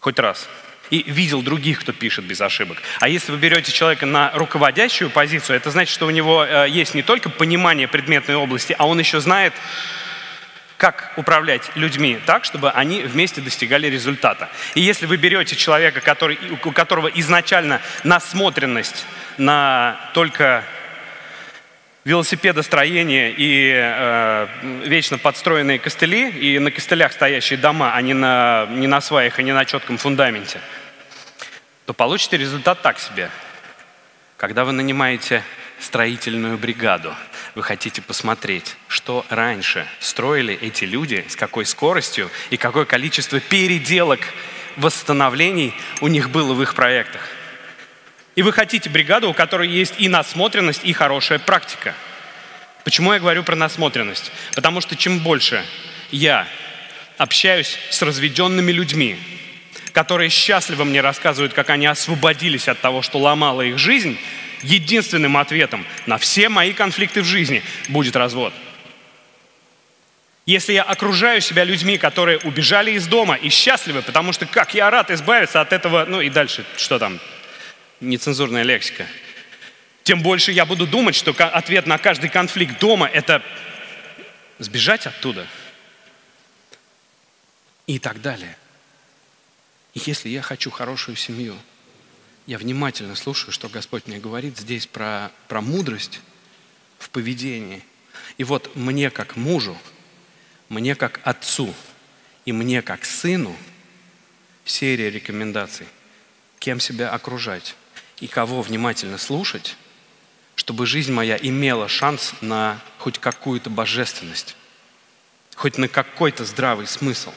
Хоть 0.00 0.18
раз 0.18 0.48
и 0.90 1.02
видел 1.10 1.42
других, 1.42 1.80
кто 1.80 1.92
пишет 1.92 2.24
без 2.24 2.40
ошибок. 2.40 2.78
А 3.00 3.08
если 3.08 3.32
вы 3.32 3.38
берете 3.38 3.72
человека 3.72 4.06
на 4.06 4.30
руководящую 4.34 5.10
позицию, 5.10 5.56
это 5.56 5.70
значит, 5.70 5.92
что 5.92 6.06
у 6.06 6.10
него 6.10 6.44
э, 6.44 6.66
есть 6.68 6.94
не 6.94 7.02
только 7.02 7.28
понимание 7.28 7.88
предметной 7.88 8.36
области, 8.36 8.74
а 8.78 8.86
он 8.86 8.98
еще 8.98 9.20
знает, 9.20 9.52
как 10.76 11.12
управлять 11.16 11.70
людьми 11.74 12.18
так, 12.24 12.44
чтобы 12.44 12.70
они 12.70 13.02
вместе 13.02 13.40
достигали 13.40 13.88
результата. 13.88 14.48
И 14.74 14.80
если 14.80 15.06
вы 15.06 15.16
берете 15.16 15.56
человека, 15.56 16.00
который, 16.00 16.38
у 16.64 16.70
которого 16.70 17.08
изначально 17.08 17.80
насмотренность 18.04 19.04
на 19.36 20.00
только 20.14 20.64
велосипедостроение 22.04 23.34
и 23.36 23.72
э, 23.74 24.46
вечно 24.84 25.18
подстроенные 25.18 25.78
костыли, 25.78 26.30
и 26.30 26.58
на 26.58 26.70
костылях 26.70 27.12
стоящие 27.12 27.58
дома, 27.58 27.92
а 27.94 28.00
не 28.00 28.14
на, 28.14 28.66
не 28.70 28.86
на 28.86 29.00
сваях, 29.00 29.38
а 29.38 29.42
не 29.42 29.52
на 29.52 29.64
четком 29.64 29.98
фундаменте– 29.98 30.60
то 31.88 31.94
получите 31.94 32.36
результат 32.36 32.82
так 32.82 32.98
себе. 32.98 33.30
Когда 34.36 34.66
вы 34.66 34.72
нанимаете 34.72 35.42
строительную 35.80 36.58
бригаду, 36.58 37.14
вы 37.54 37.62
хотите 37.62 38.02
посмотреть, 38.02 38.76
что 38.88 39.24
раньше 39.30 39.88
строили 39.98 40.52
эти 40.52 40.84
люди, 40.84 41.24
с 41.30 41.34
какой 41.34 41.64
скоростью 41.64 42.30
и 42.50 42.58
какое 42.58 42.84
количество 42.84 43.40
переделок, 43.40 44.20
восстановлений 44.76 45.72
у 46.02 46.08
них 46.08 46.28
было 46.28 46.52
в 46.52 46.62
их 46.62 46.74
проектах. 46.74 47.26
И 48.36 48.42
вы 48.42 48.52
хотите 48.52 48.90
бригаду, 48.90 49.30
у 49.30 49.32
которой 49.32 49.70
есть 49.70 49.94
и 49.96 50.10
насмотренность, 50.10 50.84
и 50.84 50.92
хорошая 50.92 51.38
практика. 51.38 51.94
Почему 52.84 53.14
я 53.14 53.18
говорю 53.18 53.44
про 53.44 53.56
насмотренность? 53.56 54.30
Потому 54.54 54.82
что 54.82 54.94
чем 54.94 55.20
больше 55.20 55.64
я 56.10 56.46
общаюсь 57.16 57.78
с 57.88 58.02
разведенными 58.02 58.72
людьми, 58.72 59.37
которые 59.98 60.30
счастливо 60.30 60.84
мне 60.84 61.00
рассказывают, 61.00 61.54
как 61.54 61.70
они 61.70 61.86
освободились 61.86 62.68
от 62.68 62.80
того, 62.80 63.02
что 63.02 63.18
ломало 63.18 63.62
их 63.62 63.78
жизнь, 63.78 64.16
единственным 64.62 65.36
ответом 65.36 65.84
на 66.06 66.18
все 66.18 66.48
мои 66.48 66.72
конфликты 66.72 67.20
в 67.20 67.24
жизни 67.24 67.64
будет 67.88 68.14
развод. 68.14 68.54
Если 70.46 70.74
я 70.74 70.84
окружаю 70.84 71.40
себя 71.40 71.64
людьми, 71.64 71.98
которые 71.98 72.38
убежали 72.38 72.92
из 72.92 73.08
дома 73.08 73.34
и 73.34 73.48
счастливы, 73.48 74.02
потому 74.02 74.32
что 74.32 74.46
как 74.46 74.72
я 74.72 74.88
рад 74.88 75.10
избавиться 75.10 75.60
от 75.60 75.72
этого, 75.72 76.04
ну 76.06 76.20
и 76.20 76.30
дальше, 76.30 76.64
что 76.76 77.00
там, 77.00 77.18
нецензурная 78.00 78.62
лексика, 78.62 79.04
тем 80.04 80.22
больше 80.22 80.52
я 80.52 80.64
буду 80.64 80.86
думать, 80.86 81.16
что 81.16 81.32
ответ 81.32 81.88
на 81.88 81.98
каждый 81.98 82.30
конфликт 82.30 82.78
дома– 82.78 83.10
это 83.12 83.42
сбежать 84.60 85.08
оттуда 85.08 85.44
и 87.88 87.98
так 87.98 88.22
далее. 88.22 88.56
И 89.94 90.00
если 90.04 90.28
я 90.28 90.42
хочу 90.42 90.70
хорошую 90.70 91.16
семью– 91.16 91.56
я 92.48 92.56
внимательно 92.56 93.14
слушаю, 93.14 93.52
что 93.52 93.68
Господь 93.68 94.06
мне 94.06 94.18
говорит 94.18 94.56
здесь 94.56 94.86
про, 94.86 95.30
про 95.48 95.60
мудрость 95.60 96.22
в 96.98 97.10
поведении. 97.10 97.84
И 98.38 98.44
вот 98.44 98.74
мне 98.74 99.10
как 99.10 99.36
мужу, 99.36 99.76
мне 100.70 100.94
как 100.94 101.20
отцу 101.24 101.74
и 102.46 102.52
мне 102.52 102.80
как 102.80 103.04
сыну 103.04 103.54
серия 104.64 105.10
рекомендаций, 105.10 105.86
кем 106.58 106.80
себя 106.80 107.10
окружать 107.10 107.76
и 108.20 108.26
кого 108.26 108.62
внимательно 108.62 109.18
слушать, 109.18 109.76
чтобы 110.54 110.86
жизнь 110.86 111.12
моя 111.12 111.36
имела 111.36 111.86
шанс 111.86 112.32
на 112.40 112.80
хоть 112.96 113.18
какую-то 113.18 113.68
божественность, 113.68 114.56
хоть 115.54 115.76
на 115.76 115.86
какой-то 115.86 116.46
здравый 116.46 116.86
смысл. 116.86 117.34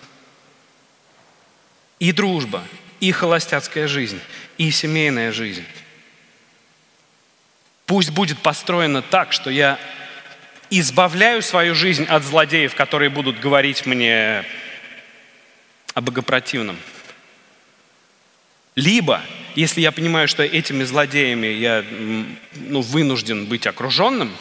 И 2.02 2.12
дружба, 2.14 2.64
и 3.00 3.12
холостяцкая 3.12 3.88
жизнь, 3.88 4.20
и 4.58 4.72
семейная 4.72 5.32
жизнь. 5.32 5.64
Пусть 7.86 8.10
будет 8.10 8.40
построено 8.40 9.04
так, 9.04 9.32
что 9.32 9.52
я 9.52 9.80
избавляю 10.72 11.44
свою 11.44 11.76
жизнь 11.76 12.06
от 12.06 12.24
злодеев, 12.24 12.74
которые 12.74 13.12
будут 13.12 13.40
говорить 13.40 13.86
мне 13.86 14.44
о 15.94 16.02
богопротивном. 16.02 16.76
Либо, 18.76 19.22
если 19.54 19.82
я 19.82 19.92
понимаю, 19.92 20.28
что 20.28 20.42
этими 20.42 20.84
злодеями 20.84 21.46
я 21.46 21.86
ну, 22.56 22.82
вынужден 22.82 23.46
быть 23.46 23.68
окруженным, 23.68 24.36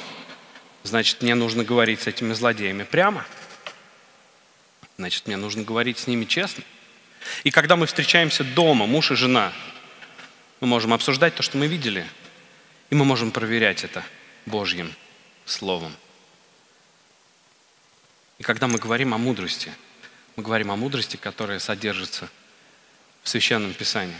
значит, 0.83 1.21
мне 1.21 1.35
нужно 1.35 1.63
говорить 1.63 2.01
с 2.01 2.07
этими 2.07 2.33
злодеями 2.33 2.85
прямо. 2.85 3.27
Значит, 4.97 5.27
мне 5.27 5.37
нужно 5.37 5.63
говорить 5.63 5.99
с 5.99 6.07
ними 6.07 6.25
честно. 6.25 6.65
И 7.45 7.51
когда 7.51 7.77
мы 7.77 7.87
встречаемся 7.87 8.45
дома, 8.45 8.87
муж 8.87 9.11
и 9.11 9.15
жена, 9.15 9.53
мы 10.61 10.67
можем 10.67 10.93
обсуждать 10.93 11.35
то, 11.35 11.43
что 11.43 11.59
мы 11.59 11.67
видели, 11.67 12.07
и 12.91 12.95
мы 12.95 13.05
можем 13.05 13.31
проверять 13.31 13.85
это 13.85 14.05
Божьим 14.47 14.95
Словом. 15.45 15.95
И 18.39 18.43
когда 18.43 18.67
мы 18.67 18.79
говорим 18.79 19.15
о 19.15 19.19
мудрости, 19.19 19.73
мы 20.37 20.43
говорим 20.43 20.71
о 20.71 20.77
мудрости, 20.77 21.17
которая 21.17 21.59
содержится 21.59 22.31
в 23.23 23.29
Священном 23.29 23.75
Писании, 23.75 24.17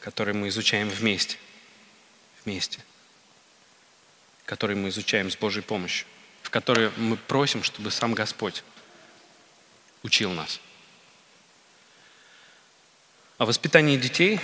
которое 0.00 0.32
мы 0.32 0.48
изучаем 0.48 0.88
вместе, 0.88 1.36
вместе, 2.44 2.80
который 4.46 4.76
мы 4.76 4.88
изучаем 4.88 5.30
с 5.30 5.36
Божьей 5.36 5.62
помощью, 5.62 6.06
в 6.42 6.50
которой 6.50 6.90
мы 6.96 7.16
просим, 7.16 7.62
чтобы 7.62 7.90
сам 7.90 8.14
Господь 8.14 8.62
учил 10.02 10.30
нас. 10.32 10.60
О 13.44 13.46
воспитании 13.46 13.98
детей 13.98 14.40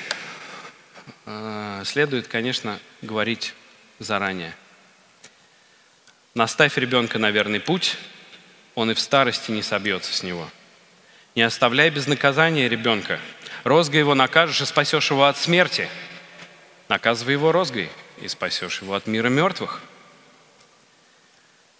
э, 1.24 1.82
следует, 1.86 2.28
конечно, 2.28 2.78
говорить 3.00 3.54
заранее. 3.98 4.54
Наставь 6.34 6.76
ребенка 6.76 7.18
на 7.18 7.30
верный 7.30 7.60
путь, 7.60 7.96
он 8.74 8.90
и 8.90 8.94
в 8.94 9.00
старости 9.00 9.52
не 9.52 9.62
собьется 9.62 10.12
с 10.12 10.22
него. 10.22 10.46
Не 11.34 11.40
оставляй 11.40 11.88
без 11.88 12.08
наказания 12.08 12.68
ребенка. 12.68 13.18
Розгой 13.64 14.00
его 14.00 14.14
накажешь 14.14 14.60
и 14.60 14.66
спасешь 14.66 15.10
его 15.10 15.24
от 15.24 15.38
смерти. 15.38 15.88
Наказывай 16.90 17.32
его 17.32 17.52
розгой 17.52 17.88
и 18.20 18.28
спасешь 18.28 18.82
его 18.82 18.92
от 18.92 19.06
мира 19.06 19.30
мертвых. 19.30 19.80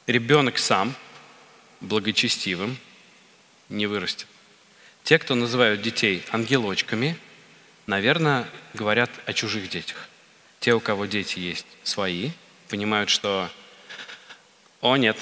Ребенок 0.07 0.57
сам 0.57 0.95
благочестивым 1.83 2.79
не 3.69 3.87
вырастет. 3.87 4.27
Те, 5.05 5.19
кто 5.19 5.35
называют 5.35 5.83
детей 5.83 6.23
ангелочками, 6.31 7.17
наверное, 7.87 8.47
говорят 8.75 9.11
о 9.27 9.33
чужих 9.33 9.69
детях. 9.69 10.09
Те, 10.61 10.75
у 10.75 10.81
кого 10.81 11.07
дети 11.07 11.39
есть 11.39 11.67
свои, 11.83 12.31
понимают, 12.69 13.11
что 13.11 13.51
«О, 14.81 14.97
нет, 14.97 15.17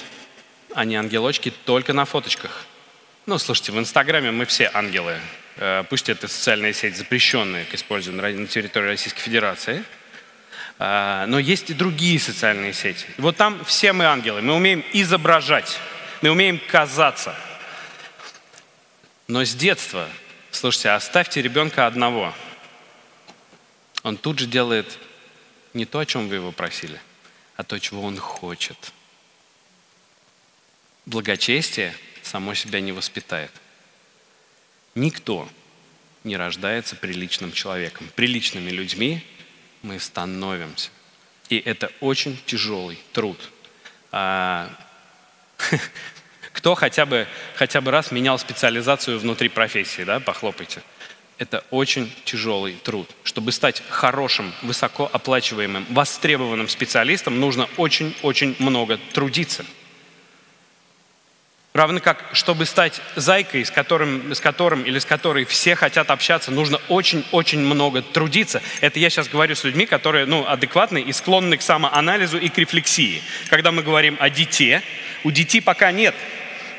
они 0.75 0.95
ангелочки 0.95 1.51
только 1.65 1.93
на 1.93 2.05
фоточках». 2.05 2.65
Ну, 3.25 3.37
слушайте, 3.37 3.71
в 3.71 3.79
Инстаграме 3.79 4.31
мы 4.31 4.45
все 4.45 4.69
ангелы. 4.73 5.19
Э, 5.57 5.83
пусть 5.89 6.09
это 6.09 6.27
социальная 6.27 6.73
сеть 6.73 6.97
запрещенная 6.97 7.65
к 7.65 7.73
использованию 7.73 8.39
на 8.39 8.47
территории 8.47 8.87
Российской 8.87 9.21
Федерации. 9.21 9.83
Э, 10.77 11.25
но 11.27 11.39
есть 11.39 11.69
и 11.69 11.73
другие 11.73 12.19
социальные 12.19 12.73
сети. 12.73 13.05
И 13.17 13.21
вот 13.21 13.37
там 13.37 13.63
все 13.65 13.93
мы 13.93 14.05
ангелы. 14.05 14.41
Мы 14.41 14.53
умеем 14.53 14.83
изображать, 14.93 15.79
мы 16.21 16.29
умеем 16.29 16.59
казаться– 16.69 17.35
но 19.29 19.45
с 19.45 19.53
детства, 19.53 20.09
слушайте, 20.49 20.89
оставьте 20.89 21.39
ребенка 21.43 21.85
одного. 21.85 22.33
Он 24.01 24.17
тут 24.17 24.39
же 24.39 24.47
делает 24.47 24.97
не 25.75 25.85
то, 25.85 25.99
о 25.99 26.05
чем 26.07 26.27
вы 26.27 26.35
его 26.35 26.51
просили, 26.51 26.99
а 27.55 27.63
то, 27.63 27.79
чего 27.79 28.01
он 28.01 28.17
хочет. 28.17 28.91
Благочестие 31.05 31.95
само 32.23 32.55
себя 32.55 32.81
не 32.81 32.91
воспитает. 32.91 33.51
Никто 34.95 35.47
не 36.23 36.35
рождается 36.35 36.95
приличным 36.95 37.51
человеком. 37.51 38.09
Приличными 38.15 38.71
людьми 38.71 39.23
мы 39.83 39.99
становимся. 39.99 40.89
И 41.49 41.57
это 41.57 41.91
очень 41.99 42.35
тяжелый 42.47 42.97
труд. 43.13 43.37
А, 44.11 44.75
Кто 46.59 46.75
хотя 46.75 47.05
бы, 47.05 47.25
хотя 47.55 47.79
бы 47.79 47.89
раз 47.89 48.11
менял 48.11 48.37
специализацию 48.37 49.17
внутри 49.17 49.47
профессии, 49.47 50.01
да, 50.01 50.19
похлопайте. 50.19 50.81
Это 51.37 51.63
очень 51.71 52.13
тяжелый 52.25 52.73
труд. 52.73 53.09
Чтобы 53.23 53.53
стать 53.53 53.81
хорошим, 53.87 54.51
высокооплачиваемым, 54.61 55.85
востребованным 55.89 56.67
специалистом, 56.67 57.39
нужно 57.39 57.69
очень-очень 57.77 58.57
много 58.59 58.99
трудиться. 59.13 59.65
Равно 61.71 62.01
как, 62.01 62.25
чтобы 62.33 62.65
стать 62.65 62.99
зайкой, 63.15 63.63
с 63.63 63.71
которым, 63.71 64.35
с 64.35 64.41
которым 64.41 64.83
или 64.83 64.99
с 64.99 65.05
которой 65.05 65.45
все 65.45 65.75
хотят 65.75 66.11
общаться, 66.11 66.51
нужно 66.51 66.81
очень-очень 66.89 67.61
много 67.61 68.01
трудиться. 68.01 68.61
Это 68.81 68.99
я 68.99 69.09
сейчас 69.09 69.29
говорю 69.29 69.55
с 69.55 69.63
людьми, 69.63 69.85
которые 69.85 70.25
ну, 70.25 70.45
адекватны 70.45 70.99
и 70.99 71.13
склонны 71.13 71.55
к 71.55 71.61
самоанализу 71.61 72.37
и 72.37 72.49
к 72.49 72.57
рефлексии. 72.57 73.21
Когда 73.47 73.71
мы 73.71 73.81
говорим 73.81 74.17
о 74.19 74.29
дите, 74.29 74.83
у 75.23 75.31
детей 75.31 75.61
пока 75.61 75.93
нет– 75.93 76.13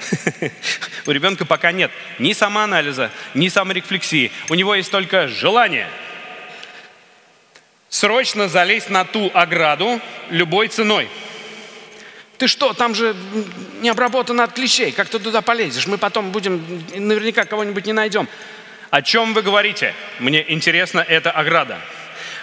У 1.07 1.11
ребенка 1.11 1.45
пока 1.45 1.73
нет 1.73 1.91
ни 2.19 2.33
самоанализа, 2.33 3.11
ни 3.35 3.49
саморефлексии. 3.49 4.33
У 4.49 4.55
него 4.55 4.75
есть 4.75 4.91
только 4.91 5.29
желание 5.29 5.89
срочно 7.89 8.49
залезть 8.49 8.89
на 8.89 9.05
ту 9.05 9.31
ограду 9.35 10.01
любой 10.31 10.69
ценой. 10.69 11.09
Ты 12.39 12.47
что, 12.47 12.73
там 12.73 12.95
же 12.95 13.15
не 13.83 13.91
обработано 13.91 14.45
от 14.45 14.55
клещей, 14.55 14.93
как 14.93 15.11
ты 15.11 15.19
туда 15.19 15.43
полезешь? 15.43 15.87
Мы 15.87 15.99
потом 15.99 16.31
будем, 16.31 16.65
наверняка 16.95 17.45
кого-нибудь 17.45 17.85
не 17.85 17.93
найдем. 17.93 18.29
О 18.89 19.03
чем 19.03 19.35
вы 19.35 19.43
говорите? 19.43 19.95
Мне 20.19 20.45
интересна 20.51 21.01
эта 21.01 21.31
ограда. 21.31 21.79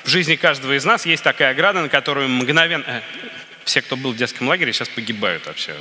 В 0.03 0.09
жизни 0.09 0.35
каждого 0.35 0.77
из 0.77 0.85
нас 0.85 1.05
есть 1.05 1.23
такая 1.23 1.51
ограда, 1.51 1.81
на 1.81 1.89
которую 1.89 2.29
мгновенно... 2.29 2.83
Э, 2.87 3.01
все, 3.65 3.81
кто 3.81 3.97
был 3.97 4.13
в 4.13 4.15
детском 4.15 4.47
лагере, 4.47 4.71
сейчас 4.71 4.87
погибают 4.87 5.45
вообще. 5.45 5.75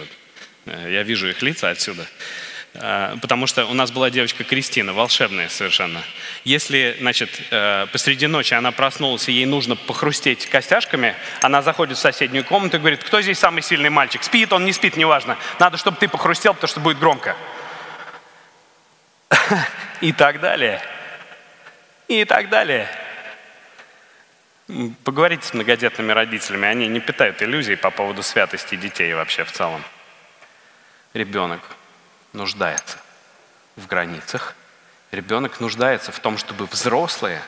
Э, 0.67 0.89
я 0.91 1.03
вижу 1.03 1.29
их 1.29 1.43
лица 1.43 1.71
отсюда. 1.71 2.07
Э, 2.75 3.17
потому 3.23 3.47
что 3.47 3.65
у 3.67 3.75
нас 3.75 3.91
была 3.91 4.11
девочка 4.11 4.45
Кристина, 4.45 4.93
волшебная 4.93 5.49
совершенно. 5.49 6.03
Если, 6.45 6.97
значит, 7.01 7.31
э, 7.51 7.87
посреди 7.93 8.27
ночи 8.27 8.55
она 8.55 8.73
проснулась, 8.73 9.29
и 9.29 9.33
ей 9.33 9.47
нужно 9.47 9.77
похрустеть 9.77 10.47
костяшками, 10.47 11.15
она 11.41 11.63
заходит 11.63 11.97
в 11.97 12.01
соседнюю 12.01 12.45
комнату 12.45 12.77
и 12.77 12.81
говорит, 12.81 13.03
кто 13.05 13.23
здесь 13.23 13.39
самый 13.39 13.63
сильный 13.63 13.91
мальчик? 13.91 14.23
Спит 14.23 14.53
он, 14.53 14.65
не 14.65 14.73
спит, 14.73 14.97
неважно. 14.97 15.39
Надо, 15.59 15.79
чтобы 15.79 15.97
ты 15.99 16.09
похрустел, 16.09 16.55
потому 16.55 16.69
что 16.69 16.81
будет 16.81 16.99
громко. 16.99 17.37
И 20.01 20.13
так 20.13 20.41
далее. 20.41 20.83
И 22.09 22.25
так 22.25 22.49
далее. 22.49 22.89
Поговорите 25.05 25.47
с 25.47 25.55
многодетными 25.55 26.11
родителями, 26.11 26.67
они 26.67 26.89
не 26.89 26.99
питают 26.99 27.41
иллюзий 27.41 27.77
по 27.77 27.91
поводу 27.91 28.25
святости 28.25 28.75
детей 28.75 29.15
вообще 29.15 29.45
в 29.45 29.53
целом 29.53 29.85
ребенок 31.17 31.61
нуждается 32.33 32.99
в 33.77 33.87
границах 33.87 34.55
Ребенок 35.13 35.61
нуждается 35.61 36.11
в 36.11 36.19
том, 36.19 36.37
чтобы 36.37 36.67
взрослые 36.67 37.41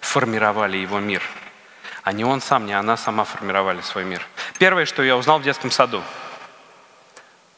формировали 0.00 0.78
его 0.78 0.98
мир, 0.98 1.22
а 2.02 2.12
не 2.12 2.24
он 2.24 2.40
сам, 2.40 2.66
не 2.66 2.72
она 2.72 2.96
сама 2.96 3.24
формировали 3.24 3.82
свой 3.82 4.04
мир. 4.04 4.26
Первое, 4.58 4.86
что 4.86 5.02
я 5.02 5.16
узнал 5.16 5.38
в 5.38 5.42
детском 5.42 5.70
саду. 5.70 6.02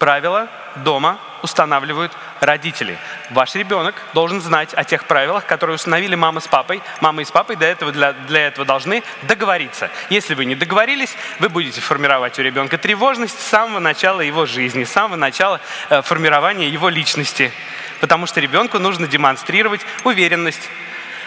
Правила 0.00 0.48
дома 0.76 1.18
устанавливают 1.42 2.10
родители. 2.40 2.96
Ваш 3.28 3.54
ребенок 3.54 3.94
должен 4.14 4.40
знать 4.40 4.72
о 4.72 4.82
тех 4.82 5.04
правилах, 5.04 5.44
которые 5.44 5.74
установили 5.74 6.14
мама 6.14 6.40
с 6.40 6.48
папой. 6.48 6.80
Мама 7.02 7.20
и 7.20 7.26
с 7.26 7.30
папой 7.30 7.56
для 7.56 7.68
этого, 7.68 7.92
для, 7.92 8.14
для 8.14 8.46
этого 8.46 8.64
должны 8.64 9.02
договориться. 9.24 9.90
Если 10.08 10.32
вы 10.32 10.46
не 10.46 10.54
договорились, 10.54 11.14
вы 11.38 11.50
будете 11.50 11.82
формировать 11.82 12.38
у 12.38 12.42
ребенка 12.42 12.78
тревожность 12.78 13.38
с 13.38 13.48
самого 13.48 13.78
начала 13.78 14.22
его 14.22 14.46
жизни, 14.46 14.84
с 14.84 14.90
самого 14.90 15.16
начала 15.16 15.60
э, 15.90 16.00
формирования 16.00 16.70
его 16.70 16.88
личности. 16.88 17.52
Потому 18.00 18.24
что 18.24 18.40
ребенку 18.40 18.78
нужно 18.78 19.06
демонстрировать 19.06 19.82
уверенность. 20.04 20.70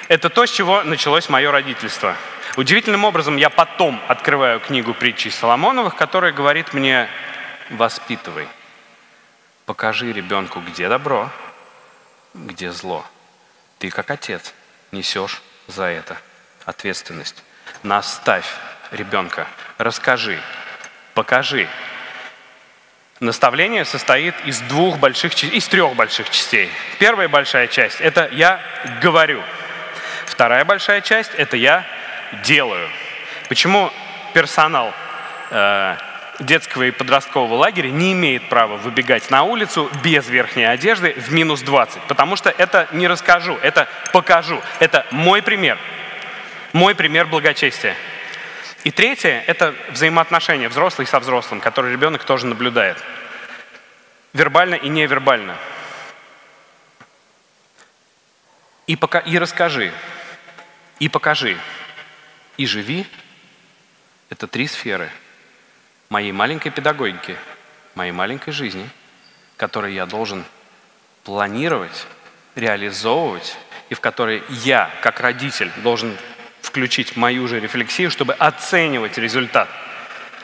Это 0.08 0.32
то, 0.32 0.48
с 0.48 0.50
чего 0.50 0.82
началось 0.82 1.30
мое 1.30 1.52
родительство. 1.52 2.16
Удивительным 2.56 3.04
образом 3.04 3.38
я 3.38 3.52
потом 3.52 4.02
открываю 4.08 4.60
книгу 4.60 4.96
притчей 4.96 5.30
Соломоновых, 5.30 5.96
которая 5.96 6.32
говорит 6.32 6.74
мне 6.74 7.08
«воспитывай». 7.70 8.48
Покажи 9.66 10.12
ребенку, 10.12 10.60
где 10.60 10.90
добро, 10.90 11.30
где 12.34 12.72
зло. 12.72 13.06
Ты, 13.80 13.90
как 13.90 14.12
отец, 14.12 14.54
несешь 14.92 15.42
за 15.68 15.86
это 15.86 16.18
ответственность. 16.66 17.44
Наставь 17.82 18.46
ребенка, 18.92 19.48
расскажи, 19.78 20.40
покажи. 21.14 21.68
Наставление 23.20 23.86
состоит 23.86 24.36
из 24.46 24.60
двух 24.62 24.98
больших, 24.98 25.42
из 25.44 25.68
трех 25.68 25.96
больших 25.96 26.30
частей. 26.30 26.70
Первая 27.00 27.30
большая 27.30 27.68
часть– 27.68 28.00
это 28.02 28.28
я 28.32 28.60
говорю. 29.02 29.42
Вторая 30.26 30.66
большая 30.66 31.02
часть– 31.02 31.32
это 31.38 31.56
я 31.56 31.86
делаю. 32.44 32.90
Почему 33.48 33.92
персонал 34.34 34.94
э, 35.52 35.96
детского 36.40 36.84
и 36.84 36.92
подросткового 36.92 37.56
лагеря 37.56 37.90
не 37.90 38.14
имеет 38.14 38.50
права 38.50 38.78
выбегать 38.78 39.30
на 39.30 39.44
улицу 39.44 39.90
без 40.04 40.28
верхней 40.28 40.66
одежды 40.66 41.14
в 41.14 41.32
минус 41.32 41.62
20, 41.62 42.04
потому 42.04 42.36
что 42.36 42.50
это 42.50 42.88
не 42.92 43.08
расскажу, 43.08 43.58
это 43.62 43.88
покажу. 44.12 44.62
Это 44.80 45.06
мой 45.12 45.42
пример, 45.42 45.78
мой 46.72 46.96
пример 46.96 47.28
благочестия. 47.28 47.96
И 48.84 48.92
третье– 48.92 49.44
это 49.48 49.74
взаимоотношения 49.92 50.68
взрослый 50.68 51.08
со 51.08 51.20
взрослым, 51.20 51.62
которые 51.62 51.94
ребенок 51.94 52.24
тоже 52.26 52.48
наблюдает. 52.48 53.02
Вербально 54.34 54.76
и 54.76 54.90
невербально. 54.90 55.56
И, 58.88 58.98
пока, 58.98 59.20
и 59.20 59.38
расскажи, 59.38 59.94
и 61.00 61.08
покажи, 61.08 61.58
и 62.58 62.66
живи– 62.66 63.08
это 64.30 64.48
три 64.48 64.68
сферы– 64.68 65.10
моей 66.10 66.32
маленькой 66.32 66.72
педагогики, 66.72 67.36
моей 67.96 68.12
маленькой 68.12 68.52
жизни, 68.52 68.90
которую 69.58 69.94
я 69.94 70.06
должен 70.06 70.44
планировать, 71.24 72.06
реализовывать, 72.56 73.58
и 73.90 73.96
в 73.96 74.00
которой 74.00 74.44
я, 74.50 74.90
как 75.02 75.20
родитель, 75.20 75.72
должен 75.78 76.18
включить 76.62 77.16
мою 77.16 77.48
же 77.48 77.60
рефлексию, 77.60 78.10
чтобы 78.10 78.34
оценивать 78.34 79.18
результат. 79.18 79.70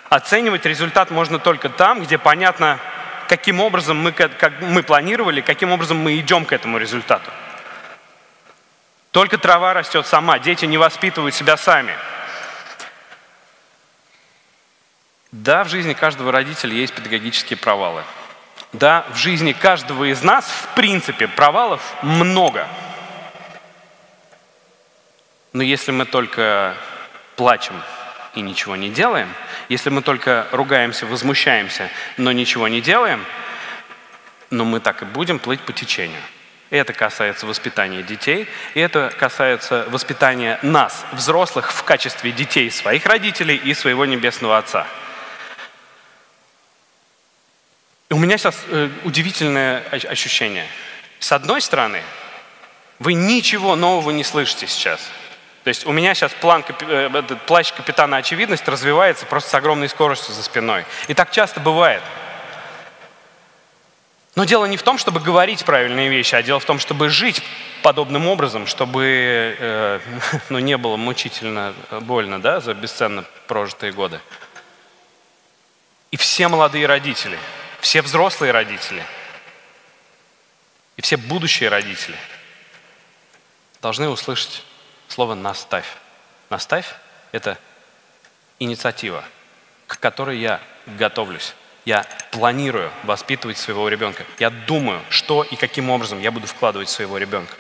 Оценивать 0.09 0.65
результат 0.65 1.11
можно 1.11 1.39
только 1.39 1.69
там, 1.69 2.03
где 2.03 2.17
понятно, 2.17 2.79
каким 3.27 3.59
образом 3.59 3.97
мы, 3.97 4.11
как 4.11 4.61
мы 4.61 4.83
планировали, 4.83 5.41
каким 5.41 5.71
образом 5.71 5.97
мы 5.97 6.17
идем 6.17 6.45
к 6.45 6.51
этому 6.51 6.77
результату. 6.77 7.29
Только 9.11 9.37
трава 9.37 9.73
растет 9.73 10.05
сама, 10.05 10.39
дети 10.39 10.65
не 10.65 10.77
воспитывают 10.77 11.35
себя 11.35 11.57
сами– 11.57 11.93
Да, 15.31 15.63
в 15.63 15.69
жизни 15.69 15.93
каждого 15.93 16.31
родителя 16.31 16.73
есть 16.73 16.93
педагогические 16.93 17.57
провалы. 17.57 18.03
Да, 18.73 19.05
в 19.13 19.17
жизни 19.17 19.53
каждого 19.53 20.11
из 20.11 20.23
нас, 20.23 20.45
в 20.45 20.75
принципе, 20.75 21.27
провалов 21.27 21.81
много. 22.01 22.67
Но 25.53 25.61
если 25.61 25.91
мы 25.91 26.05
только 26.05 26.75
плачем 27.35 27.79
и 28.33 28.41
ничего 28.41 28.75
не 28.75 28.89
делаем, 28.89 29.31
если 29.69 29.91
мы 29.91 30.01
только 30.01 30.47
ругаемся, 30.51 31.05
возмущаемся, 31.05 31.89
но 32.17 32.31
ничего 32.31 32.67
не 32.67 32.81
делаем, 32.81 33.23
но 34.49 34.65
мы 34.65 34.79
так 34.79 35.03
и 35.03 35.05
будем 35.05 35.37
плыть 35.37 35.61
по 35.61 35.73
течению. 35.73 36.21
Это 36.71 36.93
касается 36.93 37.45
воспитания 37.45 38.01
детей, 38.01 38.47
и 38.73 38.79
это 38.79 39.13
касается 39.17 39.85
воспитания 39.89 40.59
нас, 40.63 41.05
взрослых, 41.11 41.71
в 41.71 41.83
качестве 41.83 42.31
детей 42.31 42.69
своих 42.71 43.05
родителей 43.05 43.57
и 43.57 43.75
своего 43.75 44.05
Небесного 44.05 44.57
Отца– 44.57 44.87
и 48.09 48.13
у 48.13 48.17
меня 48.17 48.37
сейчас 48.37 48.55
э, 48.69 48.89
удивительное 49.03 49.83
ощущение. 49.91 50.65
С 51.19 51.31
одной 51.31 51.61
стороны, 51.61 52.01
вы 52.97 53.13
ничего 53.13 53.75
нового 53.75 54.09
не 54.09 54.23
слышите 54.23 54.65
сейчас. 54.65 54.99
То 55.63 55.67
есть 55.67 55.85
у 55.85 55.91
меня 55.91 56.15
сейчас 56.15 56.31
план, 56.33 56.65
э, 56.81 57.21
плащ 57.45 57.71
капитана 57.71 58.17
очевидность 58.17 58.67
развивается 58.67 59.27
просто 59.27 59.51
с 59.51 59.53
огромной 59.53 59.89
скоростью 59.89 60.33
за 60.33 60.41
спиной. 60.41 60.85
И 61.07 61.13
так 61.13 61.29
часто 61.31 61.59
бывает. 61.59 62.01
Но 64.33 64.43
дело 64.45 64.65
не 64.65 64.77
в 64.77 64.81
том, 64.81 64.97
чтобы 64.97 65.19
говорить 65.19 65.63
правильные 65.63 66.09
вещи, 66.09 66.33
а 66.33 66.41
дело 66.41 66.59
в 66.59 66.65
том, 66.65 66.79
чтобы 66.79 67.09
жить 67.09 67.43
подобным 67.83 68.25
образом, 68.25 68.65
чтобы 68.65 69.55
э, 69.59 69.99
ну, 70.49 70.57
не 70.57 70.77
было 70.77 70.97
мучительно 70.97 71.75
э, 71.91 71.99
больно 71.99 72.41
да, 72.41 72.59
за 72.59 72.73
бесценно 72.73 73.23
прожитые 73.45 73.91
годы. 73.91 74.19
И 76.09 76.17
все 76.17 76.47
молодые 76.47 76.87
родители– 76.87 77.37
все 77.81 78.01
взрослые 78.01 78.51
родители 78.51 79.05
и 80.97 81.01
все 81.01 81.17
будущие 81.17 81.69
родители 81.69 82.17
должны 83.81 84.09
услышать 84.09 84.63
слово 85.07 85.33
«наставь». 85.33 85.87
«Наставь»— 86.49 86.93
это 87.31 87.57
инициатива, 88.59 89.23
к 89.87 89.99
которой 89.99 90.39
я 90.39 90.59
готовлюсь. 90.85 91.53
Я 91.85 92.05
планирую 92.31 92.91
воспитывать 93.03 93.57
своего 93.57 93.87
ребенка. 93.87 94.25
Я 94.39 94.49
думаю, 94.49 95.01
что 95.09 95.43
и 95.43 95.55
каким 95.55 95.89
образом 95.89 96.19
я 96.19 96.31
буду 96.31 96.47
вкладывать 96.47 96.89
своего 96.89 97.17
ребенка. 97.17 97.55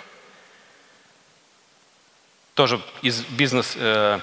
Тоже 2.55 2.81
из 3.01 3.21
бизнес 3.21 3.73
э, 3.77 4.19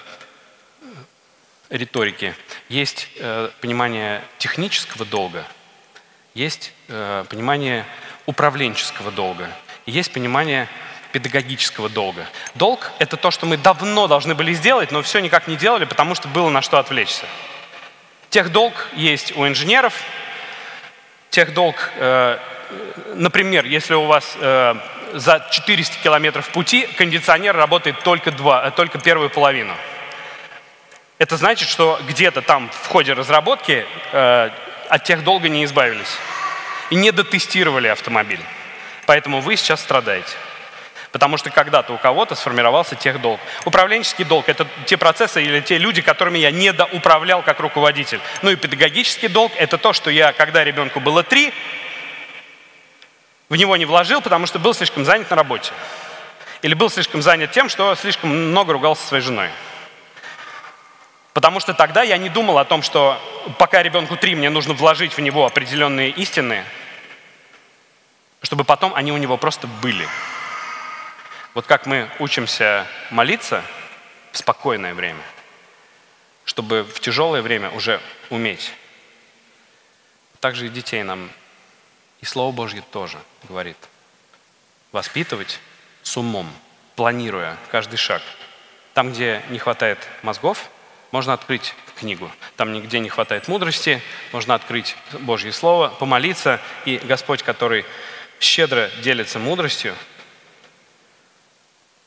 риторики 1.70 2.34
есть 2.68 3.08
э, 3.16 3.50
понимание 3.62 4.22
технического 4.38 5.06
долга– 5.06 5.46
есть 6.36 6.74
э, 6.88 7.24
понимание 7.30 7.86
управленческого 8.26 9.10
долга, 9.10 9.48
есть 9.86 10.12
понимание 10.12 10.68
педагогического 11.10 11.88
долга. 11.88 12.26
Долг– 12.54 12.92
это 12.98 13.16
то, 13.16 13.30
что 13.30 13.46
мы 13.46 13.56
давно 13.56 14.06
должны 14.06 14.34
были 14.34 14.52
сделать, 14.52 14.92
но 14.92 15.00
все 15.00 15.20
никак 15.20 15.48
не 15.48 15.56
делали, 15.56 15.86
потому 15.86 16.14
что 16.14 16.28
было 16.28 16.50
на 16.50 16.60
что 16.60 16.78
отвлечься. 16.78 17.24
Техдолг 18.28 18.88
есть 18.92 19.34
у 19.34 19.46
инженеров. 19.48 19.94
Техдолг, 21.30 21.90
э, 21.96 22.38
например, 23.14 23.64
если 23.64 23.94
у 23.94 24.04
вас 24.04 24.36
э, 24.38 24.74
за 25.14 25.46
400 25.50 26.02
километров 26.02 26.50
пути 26.50 26.86
кондиционер 26.98 27.56
работает 27.56 28.00
только, 28.00 28.30
два, 28.30 28.66
э, 28.66 28.70
только 28.72 28.98
первую 28.98 29.30
половину. 29.30 29.74
Это 31.16 31.38
значит, 31.38 31.66
что 31.70 31.98
где-то 32.06 32.42
там 32.42 32.68
в 32.68 32.88
ходе 32.88 33.14
разработки 33.14 33.86
э, 34.12 34.50
от 34.88 35.04
тех 35.04 35.24
долго 35.24 35.48
не 35.48 35.64
избавились. 35.64 36.16
И 36.90 36.94
не 36.94 37.10
дотестировали 37.10 37.88
автомобиль. 37.88 38.40
Поэтому 39.06 39.40
вы 39.40 39.56
сейчас 39.56 39.80
страдаете. 39.80 40.32
Потому 41.12 41.36
что 41.38 41.50
когда-то 41.50 41.94
у 41.94 41.98
кого-то 41.98 42.34
сформировался 42.34 42.94
техдолг. 42.94 43.40
Управленческий 43.64 44.24
долг– 44.24 44.48
это 44.48 44.66
те 44.84 44.96
процессы 44.96 45.42
или 45.42 45.60
те 45.60 45.78
люди, 45.78 46.02
которыми 46.02 46.38
я 46.38 46.50
не 46.50 46.72
доуправлял 46.72 47.42
как 47.42 47.60
руководитель. 47.60 48.20
Ну 48.42 48.50
и 48.50 48.56
педагогический 48.56 49.28
долг– 49.28 49.52
это 49.56 49.78
то, 49.78 49.92
что 49.92 50.10
я, 50.10 50.32
когда 50.32 50.62
ребенку 50.62 51.00
было 51.00 51.22
три, 51.22 51.54
в 53.48 53.56
него 53.56 53.76
не 53.76 53.86
вложил, 53.86 54.20
потому 54.20 54.46
что 54.46 54.58
был 54.58 54.74
слишком 54.74 55.04
занят 55.04 55.30
на 55.30 55.36
работе. 55.36 55.72
Или 56.62 56.74
был 56.74 56.90
слишком 56.90 57.22
занят 57.22 57.52
тем, 57.52 57.68
что 57.68 57.94
слишком 57.94 58.30
много 58.30 58.72
ругался 58.72 59.02
со 59.02 59.08
своей 59.08 59.22
женой. 59.22 59.48
Потому 61.36 61.60
что 61.60 61.74
тогда 61.74 62.02
я 62.02 62.16
не 62.16 62.30
думал 62.30 62.56
о 62.56 62.64
том, 62.64 62.80
что 62.80 63.20
пока 63.58 63.82
ребенку 63.82 64.16
три, 64.16 64.34
мне 64.34 64.48
нужно 64.48 64.72
вложить 64.72 65.12
в 65.12 65.20
него 65.20 65.44
определенные 65.44 66.08
истины, 66.08 66.64
чтобы 68.40 68.64
потом 68.64 68.94
они 68.94 69.12
у 69.12 69.18
него 69.18 69.36
просто 69.36 69.66
были. 69.66 70.08
Вот 71.52 71.66
как 71.66 71.84
мы 71.84 72.08
учимся 72.20 72.86
молиться 73.10 73.62
в 74.32 74.38
спокойное 74.38 74.94
время, 74.94 75.20
чтобы 76.46 76.84
в 76.84 77.00
тяжелое 77.00 77.42
время 77.42 77.70
уже 77.72 78.00
уметь. 78.30 78.72
Также 80.40 80.68
и 80.68 80.70
детей 80.70 81.02
нам, 81.02 81.28
и 82.22 82.24
Слово 82.24 82.50
Божье 82.50 82.80
тоже 82.80 83.18
говорит. 83.42 83.76
воспитывать 84.90 85.60
с 86.02 86.16
умом, 86.16 86.50
планируя 86.94 87.58
каждый 87.70 87.98
шаг. 87.98 88.22
Там, 88.94 89.12
где 89.12 89.42
не 89.50 89.58
хватает 89.58 89.98
мозгов, 90.22 90.70
можно 91.12 91.32
открыть 91.32 91.74
книгу. 91.96 92.30
Там 92.56 92.72
нигде 92.72 92.98
не 92.98 93.08
хватает 93.08 93.48
мудрости, 93.48 94.02
можно 94.32 94.54
открыть 94.54 94.96
Божье 95.20 95.52
Слово, 95.52 95.88
помолиться, 95.88 96.60
и 96.84 96.98
Господь, 96.98 97.42
который 97.42 97.84
щедро 98.38 98.90
делится 99.02 99.38
мудростью, 99.38 99.94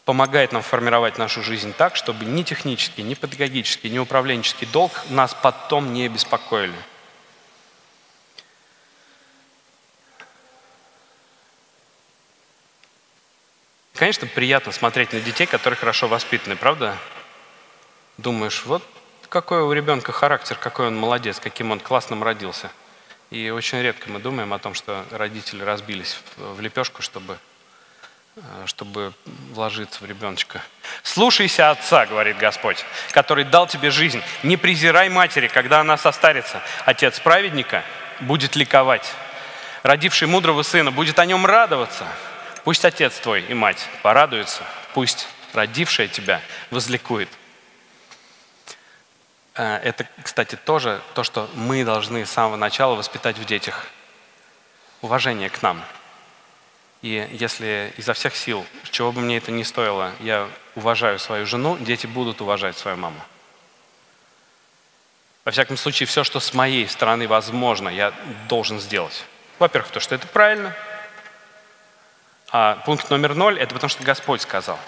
помогает 0.05 0.51
нам 0.51 0.61
формировать 0.61 1.17
нашу 1.17 1.43
жизнь 1.43 1.73
так, 1.73 1.95
чтобы 1.95 2.25
ни 2.25 2.43
технический, 2.43 3.03
ни 3.03 3.13
педагогический, 3.13 3.89
ни 3.89 3.99
управленческий 3.99 4.67
долг 4.67 4.91
нас 5.09 5.35
потом 5.39 5.93
не 5.93 6.07
беспокоили. 6.07 6.73
Конечно, 13.93 14.27
приятно 14.27 14.71
смотреть 14.71 15.11
на 15.11 15.19
детей, 15.19 15.45
которые 15.45 15.77
хорошо 15.77 16.07
воспитаны, 16.07 16.55
правда? 16.55 16.97
Думаешь, 18.19 18.63
вот 18.65 18.83
какой 19.29 19.61
у 19.61 19.71
ребенка 19.71 20.11
характер, 20.11 20.57
какой 20.59 20.87
он 20.87 20.97
молодец, 20.97 21.39
каким 21.39 21.71
он 21.71 21.79
классным 21.79 22.21
родился. 22.21 22.69
И 23.29 23.49
очень 23.49 23.81
редко 23.81 24.09
мы 24.09 24.19
думаем 24.19 24.51
о 24.51 24.59
том, 24.59 24.73
что 24.73 25.05
родители 25.11 25.63
разбились 25.63 26.19
в 26.35 26.59
лепешку, 26.59 27.01
чтобы, 27.01 27.39
э, 28.35 28.41
чтобы 28.65 29.13
вложиться 29.53 30.03
в 30.03 30.05
ребеночка. 30.05 30.61
«Слушайся 31.01 31.69
отца,— 31.69 32.05
говорит 32.07 32.37
Господь,— 32.37 32.83
который 33.11 33.45
дал 33.45 33.67
тебе 33.67 33.89
жизнь. 33.89 34.21
Не 34.43 34.57
презирай 34.57 35.07
матери, 35.07 35.47
когда 35.47 35.79
она 35.79 35.95
состарится. 35.95 36.61
Отец 36.83 37.21
праведника 37.21 37.85
будет 38.19 38.57
ликовать. 38.57 39.09
Родивший 39.81 40.27
мудрого 40.27 40.63
сына 40.63 40.91
будет 40.91 41.19
о 41.19 41.25
нем 41.25 41.45
радоваться. 41.45 42.05
Пусть 42.65 42.83
отец 42.83 43.17
твой 43.17 43.43
и 43.43 43.53
мать 43.53 43.87
порадуются. 44.01 44.63
Пусть 44.93 45.29
родившая 45.53 46.09
тебя 46.09 46.41
возликует. 46.69 47.29
Э, 49.59 49.75
это, 49.83 50.07
кстати, 50.23 50.55
тоже 50.55 51.01
то, 51.15 51.23
что 51.25 51.49
мы 51.53 51.83
должны 51.83 52.25
с 52.25 52.31
самого 52.31 52.55
начала 52.55 52.95
воспитать 52.95 53.37
в 53.37 53.43
детях. 53.43 53.87
Уважение 55.01 55.49
к 55.49 55.61
нам. 55.61 55.81
И 57.01 57.27
если 57.31 57.93
изо 57.97 58.13
всех 58.13 58.37
сил, 58.37 58.65
чего 58.89 59.11
бы 59.11 59.19
мне 59.19 59.35
это 59.35 59.51
ни 59.51 59.63
стоило, 59.63 60.13
я 60.21 60.47
уважаю 60.75 61.19
свою 61.19 61.45
жену, 61.45 61.77
дети 61.77 62.07
будут 62.07 62.39
уважать 62.39 62.77
свою 62.77 62.95
маму. 62.95 63.19
Во 65.43 65.51
всяком 65.51 65.75
случае, 65.75 66.07
все, 66.07 66.23
что 66.23 66.39
с 66.39 66.53
моей 66.53 66.87
стороны 66.87 67.27
возможно, 67.27 67.89
я 67.89 68.13
должен 68.47 68.79
сделать. 68.79 69.25
Во-первых, 69.57 69.91
то, 69.91 69.99
что 69.99 70.15
это 70.15 70.25
правильно. 70.27 70.73
А 72.51 72.75
пункт 72.85 73.09
номер 73.09 73.35
ноль– 73.35 73.59
это 73.59 73.73
потому, 73.73 73.89
что 73.89 74.03
Господь 74.03 74.41
сказал. 74.41 74.79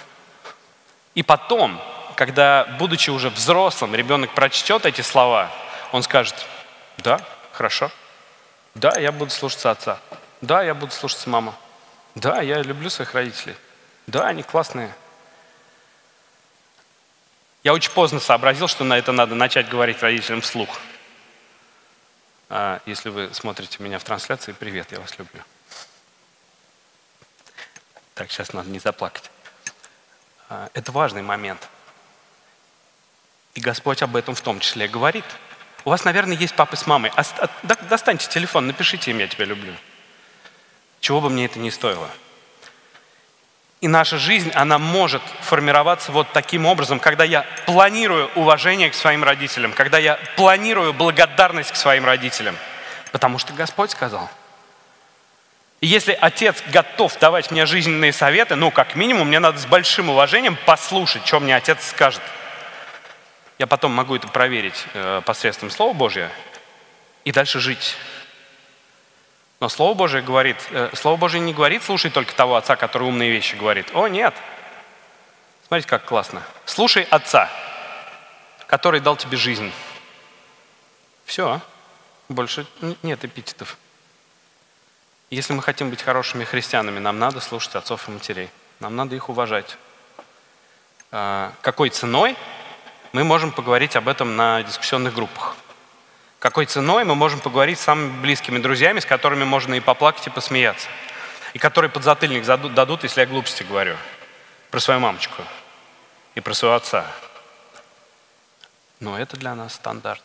И 1.13 1.23
потом 1.23 1.81
когда, 2.21 2.65
будучи 2.77 3.09
уже 3.09 3.31
взрослым, 3.31 3.95
ребенок 3.95 4.35
прочтет 4.35 4.85
эти 4.85 5.01
слова, 5.01 5.51
он 5.91 6.03
скажет, 6.03 6.35
да, 6.99 7.19
хорошо, 7.51 7.89
да, 8.75 8.93
я 8.99 9.11
буду 9.11 9.31
слушаться 9.31 9.71
отца, 9.71 9.99
да, 10.39 10.61
я 10.61 10.75
буду 10.75 10.91
слушаться 10.91 11.27
маму, 11.31 11.55
да, 12.13 12.39
я 12.41 12.61
люблю 12.61 12.91
своих 12.91 13.15
родителей, 13.15 13.55
да, 14.05 14.27
они 14.27 14.43
классные. 14.43 14.93
Я 17.63 17.73
очень 17.73 17.91
поздно 17.91 18.19
сообразил, 18.19 18.67
что 18.67 18.83
на 18.83 18.99
это 18.99 19.11
надо 19.11 19.33
начать 19.33 19.67
говорить 19.67 20.03
родителям 20.03 20.41
вслух. 20.41 20.69
А 22.49 22.81
если 22.85 23.09
вы 23.09 23.33
смотрите 23.33 23.81
меня 23.81 23.97
в 23.97 24.03
трансляции, 24.03 24.51
привет, 24.51 24.91
я 24.91 24.99
вас 24.99 25.17
люблю. 25.17 25.41
Так, 28.13 28.29
сейчас 28.29 28.53
надо 28.53 28.69
не 28.69 28.77
заплакать. 28.77 29.31
А, 30.49 30.69
это 30.75 30.91
важный 30.91 31.23
момент– 31.23 31.67
и 33.53 33.59
Господь 33.59 34.01
об 34.01 34.15
этом 34.15 34.35
в 34.35 34.41
том 34.41 34.59
числе 34.59 34.87
говорит. 34.87 35.25
У 35.83 35.89
вас, 35.89 36.05
наверное, 36.05 36.37
есть 36.37 36.53
папы 36.55 36.75
с 36.77 36.85
мамой. 36.85 37.11
Достаньте 37.89 38.27
телефон, 38.29 38.67
напишите 38.67 39.11
им 39.11 39.19
«Я 39.19 39.27
тебя 39.27 39.45
люблю». 39.45 39.73
Чего 40.99 41.21
бы 41.21 41.29
мне 41.29 41.45
это 41.45 41.57
ни 41.59 41.69
стоило. 41.69 42.09
И 43.81 43.87
наша 43.87 44.19
жизнь, 44.19 44.51
она 44.53 44.77
может 44.77 45.23
формироваться 45.41 46.11
вот 46.11 46.31
таким 46.33 46.67
образом, 46.67 46.99
когда 46.99 47.23
я 47.23 47.47
планирую 47.65 48.29
уважение 48.35 48.91
к 48.91 48.93
своим 48.93 49.23
родителям, 49.23 49.73
когда 49.73 49.97
я 49.97 50.19
планирую 50.35 50.93
благодарность 50.93 51.71
к 51.71 51.75
своим 51.75 52.05
родителям. 52.05 52.55
Потому 53.11 53.39
что 53.39 53.53
Господь 53.53 53.89
сказал. 53.89 54.29
И 55.79 55.87
если 55.87 56.15
отец 56.21 56.61
готов 56.67 57.17
давать 57.17 57.49
мне 57.49 57.65
жизненные 57.65 58.13
советы, 58.13 58.55
ну, 58.55 58.69
как 58.69 58.95
минимум, 58.95 59.29
мне 59.29 59.39
надо 59.39 59.57
с 59.57 59.65
большим 59.65 60.11
уважением 60.11 60.59
послушать, 60.67 61.25
что 61.25 61.39
мне 61.39 61.55
отец 61.55 61.89
скажет– 61.89 62.21
я 63.61 63.67
потом 63.67 63.91
могу 63.91 64.15
это 64.15 64.27
проверить 64.27 64.87
э, 64.95 65.21
посредством 65.23 65.69
Слова 65.69 65.93
Божьего 65.93 66.31
и 67.25 67.31
дальше 67.31 67.59
жить. 67.59 67.95
Но 69.59 69.69
Слово 69.69 69.93
Божие 69.93 70.23
говорит, 70.23 70.57
э, 70.71 70.89
Слово 70.95 71.17
Божие 71.17 71.41
не 71.41 71.53
говорит, 71.53 71.83
слушай 71.83 72.09
только 72.09 72.33
того 72.33 72.55
отца, 72.55 72.75
который 72.75 73.07
умные 73.07 73.29
вещи 73.29 73.55
говорит. 73.55 73.91
О, 73.93 74.07
нет. 74.07 74.33
Смотрите, 75.67 75.87
как 75.87 76.05
классно. 76.05 76.41
Слушай 76.65 77.03
отца, 77.03 77.51
который 78.65 78.99
дал 78.99 79.15
тебе 79.15 79.37
жизнь. 79.37 79.71
Все. 81.25 81.61
Больше 82.29 82.65
нет 83.03 83.23
эпитетов. 83.23 83.77
Если 85.29 85.53
мы 85.53 85.61
хотим 85.61 85.91
быть 85.91 86.01
хорошими 86.01 86.45
христианами, 86.45 86.97
нам 86.97 87.19
надо 87.19 87.41
слушать 87.41 87.75
отцов 87.75 88.09
и 88.09 88.11
матерей. 88.11 88.49
Нам 88.79 88.95
надо 88.95 89.15
их 89.15 89.29
уважать. 89.29 89.77
А, 91.11 91.53
какой 91.61 91.91
ценой? 91.91 92.35
Мы 93.11 93.23
можем 93.23 93.51
поговорить 93.51 93.95
об 93.95 94.07
этом 94.07 94.35
на 94.35 94.63
дискуссионных 94.63 95.13
группах. 95.13 95.55
Какой 96.39 96.65
ценой 96.65 97.03
мы 97.03 97.15
можем 97.15 97.39
поговорить 97.39 97.77
с 97.79 97.83
самыми 97.83 98.21
близкими 98.21 98.57
друзьями, 98.57 98.99
с 98.99 99.05
которыми 99.05 99.43
можно 99.43 99.75
и 99.75 99.79
поплакать, 99.79 100.25
и 100.27 100.29
посмеяться. 100.29 100.87
И 101.53 101.59
которые 101.59 101.91
подзатыльник 101.91 102.45
дадут, 102.45 103.03
если 103.03 103.21
я 103.21 103.27
глупости 103.27 103.63
говорю. 103.63 103.97
Про 104.71 104.79
свою 104.79 105.01
мамочку 105.01 105.43
и 106.35 106.39
про 106.39 106.53
своего 106.53 106.75
отца. 106.75 107.05
Но 109.01 109.19
это 109.19 109.35
для 109.35 109.53
нас 109.55 109.73
стандарт. 109.73 110.23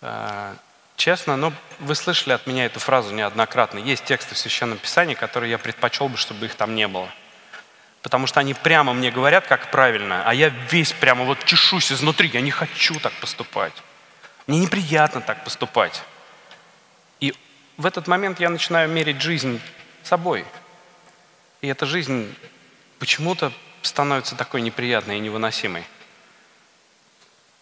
А, 0.00 0.56
честно, 0.96 1.36
ну, 1.36 1.52
вы 1.78 1.94
слышали 1.94 2.32
от 2.32 2.46
меня 2.46 2.66
эту 2.66 2.80
фразу 2.80 3.14
неоднократно. 3.14 3.78
Есть 3.78 4.04
тексты 4.04 4.34
в 4.34 4.38
Священном 4.38 4.78
Писании, 4.78 5.14
которые 5.14 5.50
я 5.50 5.58
предпочел 5.58 6.08
бы, 6.08 6.16
чтобы 6.16 6.46
их 6.46 6.56
там 6.56 6.74
не 6.74 6.88
было 6.88 7.08
потому 8.02 8.26
что 8.26 8.40
они 8.40 8.54
прямо 8.54 8.92
мне 8.92 9.10
говорят, 9.10 9.46
как 9.46 9.70
правильно, 9.70 10.22
а 10.24 10.34
я 10.34 10.48
весь 10.70 10.92
прямо 10.92 11.24
вот 11.24 11.44
чешусь 11.44 11.92
изнутри, 11.92 12.28
я 12.28 12.40
не 12.40 12.50
хочу 12.50 12.98
так 13.00 13.12
поступать. 13.14 13.74
Мне 14.46 14.58
неприятно 14.60 15.20
так 15.20 15.44
поступать. 15.44 16.02
И 17.20 17.34
в 17.76 17.86
этот 17.86 18.06
момент 18.06 18.40
я 18.40 18.48
начинаю 18.48 18.88
мерить 18.88 19.20
жизнь 19.20 19.60
собой. 20.02 20.44
И 21.60 21.68
эта 21.68 21.86
жизнь 21.86 22.34
почему-то 22.98 23.52
становится 23.82 24.36
такой 24.36 24.62
неприятной 24.62 25.18
и 25.18 25.20
невыносимой. 25.20 25.84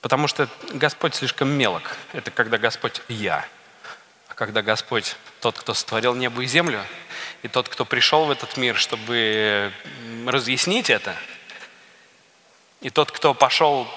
Потому 0.01 0.29
что 0.29 0.49
Господь 0.73 1.15
слишком 1.15 1.49
мелок. 1.49 1.97
Это 2.13 2.31
когда 2.31 2.59
Господь 2.59 3.03
«я». 3.09 3.45
Когда 4.37 4.61
Господь 4.61 5.17
тот, 5.41 5.59
кто 5.59 5.73
створил 5.73 6.15
небо 6.15 6.43
и 6.43 6.47
землю, 6.47 6.85
и 7.43 7.49
тот, 7.49 7.71
кто 7.71 7.87
пришел 7.87 8.27
в 8.27 8.31
этот 8.31 8.59
мир, 8.59 8.77
чтобы 8.77 9.73
разъяснить 10.27 10.91
это, 10.91 11.17
и 12.83 12.91
тот, 12.91 13.11
кто 13.11 13.33
пошел 13.33 13.89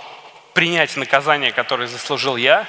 принять 0.53 0.95
наказание, 0.95 1.51
которое 1.51 1.89
заслужил 1.89 2.37
я, 2.37 2.65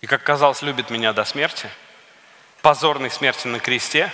и, 0.00 0.06
как 0.06 0.22
казалось, 0.22 0.62
любит 0.62 0.88
меня 0.88 1.12
до 1.12 1.24
смерти, 1.24 1.68
позорной 2.60 3.10
смерти 3.10 3.48
на 3.48 3.58
кресте, 3.58 4.12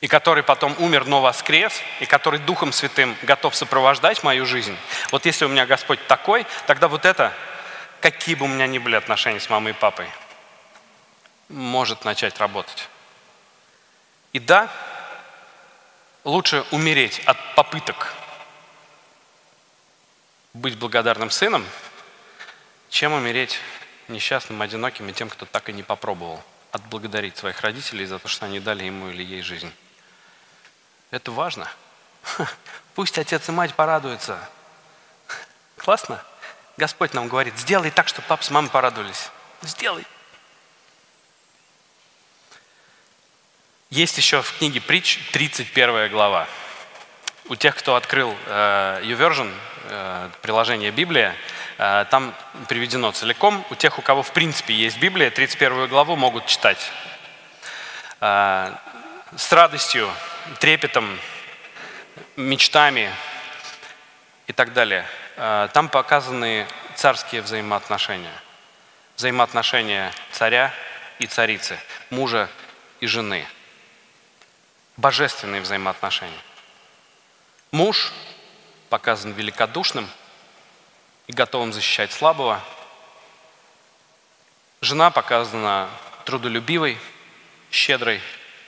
и 0.00 0.08
который 0.08 0.42
потом 0.42 0.74
умер, 0.80 1.06
но 1.06 1.20
воскрес, 1.20 1.72
и 2.00 2.06
который 2.06 2.40
Духом 2.40 2.72
Святым 2.72 3.16
готов 3.22 3.54
сопровождать 3.54 4.24
мою 4.24 4.44
жизнь, 4.44 4.76
вот 5.12 5.24
если 5.24 5.44
у 5.44 5.48
меня 5.48 5.66
Господь 5.66 6.04
такой, 6.08 6.46
тогда 6.66 6.88
вот 6.88 7.04
это 7.04 7.32
какие 8.00 8.34
бы 8.34 8.44
у 8.44 8.48
меня 8.48 8.66
ни 8.66 8.78
были 8.78 8.96
отношения 8.96 9.40
с 9.40 9.50
мамой 9.50 9.72
и 9.72 9.74
папой, 9.74 10.08
может 11.48 12.04
начать 12.04 12.38
работать. 12.38 12.88
И 14.32 14.38
да, 14.38 14.70
лучше 16.24 16.64
умереть 16.70 17.20
от 17.24 17.36
попыток 17.54 18.14
быть 20.52 20.76
благодарным 20.76 21.30
сыном, 21.30 21.64
чем 22.90 23.12
умереть 23.12 23.58
несчастным, 24.08 24.60
одиноким 24.62 25.08
и 25.08 25.12
тем, 25.12 25.28
кто 25.28 25.46
так 25.46 25.68
и 25.68 25.72
не 25.72 25.82
попробовал 25.82 26.42
отблагодарить 26.72 27.36
своих 27.36 27.60
родителей 27.60 28.04
за 28.04 28.18
то, 28.18 28.28
что 28.28 28.46
они 28.46 28.60
дали 28.60 28.84
ему 28.84 29.08
или 29.10 29.22
ей 29.22 29.42
жизнь. 29.42 29.72
Это 31.10 31.30
важно. 31.30 31.70
Пусть 32.94 33.18
отец 33.18 33.48
и 33.48 33.52
мать 33.52 33.74
порадуются. 33.74 34.38
Классно? 35.76 36.22
Господь 36.78 37.12
нам 37.12 37.26
говорит, 37.26 37.58
сделай 37.58 37.90
так, 37.90 38.06
чтобы 38.06 38.28
папа 38.28 38.44
с 38.44 38.50
мамой 38.50 38.70
порадовались. 38.70 39.30
Сделай. 39.62 40.06
Есть 43.90 44.16
еще 44.16 44.42
в 44.42 44.58
книге 44.58 44.80
«Притч» 44.80 45.18
31 45.32 46.08
глава. 46.08 46.46
У 47.48 47.56
тех, 47.56 47.74
кто 47.74 47.96
открыл 47.96 48.32
э, 48.46 49.00
YouVersion, 49.02 49.52
э, 49.86 50.30
приложение 50.40 50.92
Библия, 50.92 51.34
э, 51.78 52.04
там 52.12 52.32
приведено 52.68 53.10
целиком. 53.10 53.64
У 53.70 53.74
тех, 53.74 53.98
у 53.98 54.02
кого 54.02 54.22
в 54.22 54.30
принципе 54.30 54.72
есть 54.72 55.00
Библия, 55.00 55.30
31 55.30 55.88
главу 55.88 56.14
могут 56.14 56.46
читать. 56.46 56.92
Э, 58.20 58.72
с 59.36 59.52
радостью, 59.52 60.08
трепетом, 60.60 61.18
мечтами 62.36 63.10
и 64.46 64.52
так 64.52 64.72
далее. 64.72 65.04
Э, 65.40 65.68
там 65.72 65.88
показаны 65.88 66.66
царские 66.96 67.42
взаимоотношения. 67.42 68.34
Взаимоотношения 69.16 70.12
царя 70.32 70.74
и 71.20 71.26
царицы, 71.26 71.78
мужа 72.10 72.50
и 72.98 73.06
жены. 73.06 73.46
Божественные 74.96 75.60
взаимоотношения. 75.60 76.40
Муж 77.70 78.12
показан 78.88 79.30
великодушным 79.30 80.10
и 81.28 81.32
готовым 81.32 81.72
защищать 81.72 82.10
слабого. 82.10 82.60
Жена 84.80 85.12
показана 85.12 85.88
трудолюбивой, 86.24 86.98
щедрой, 87.70 88.20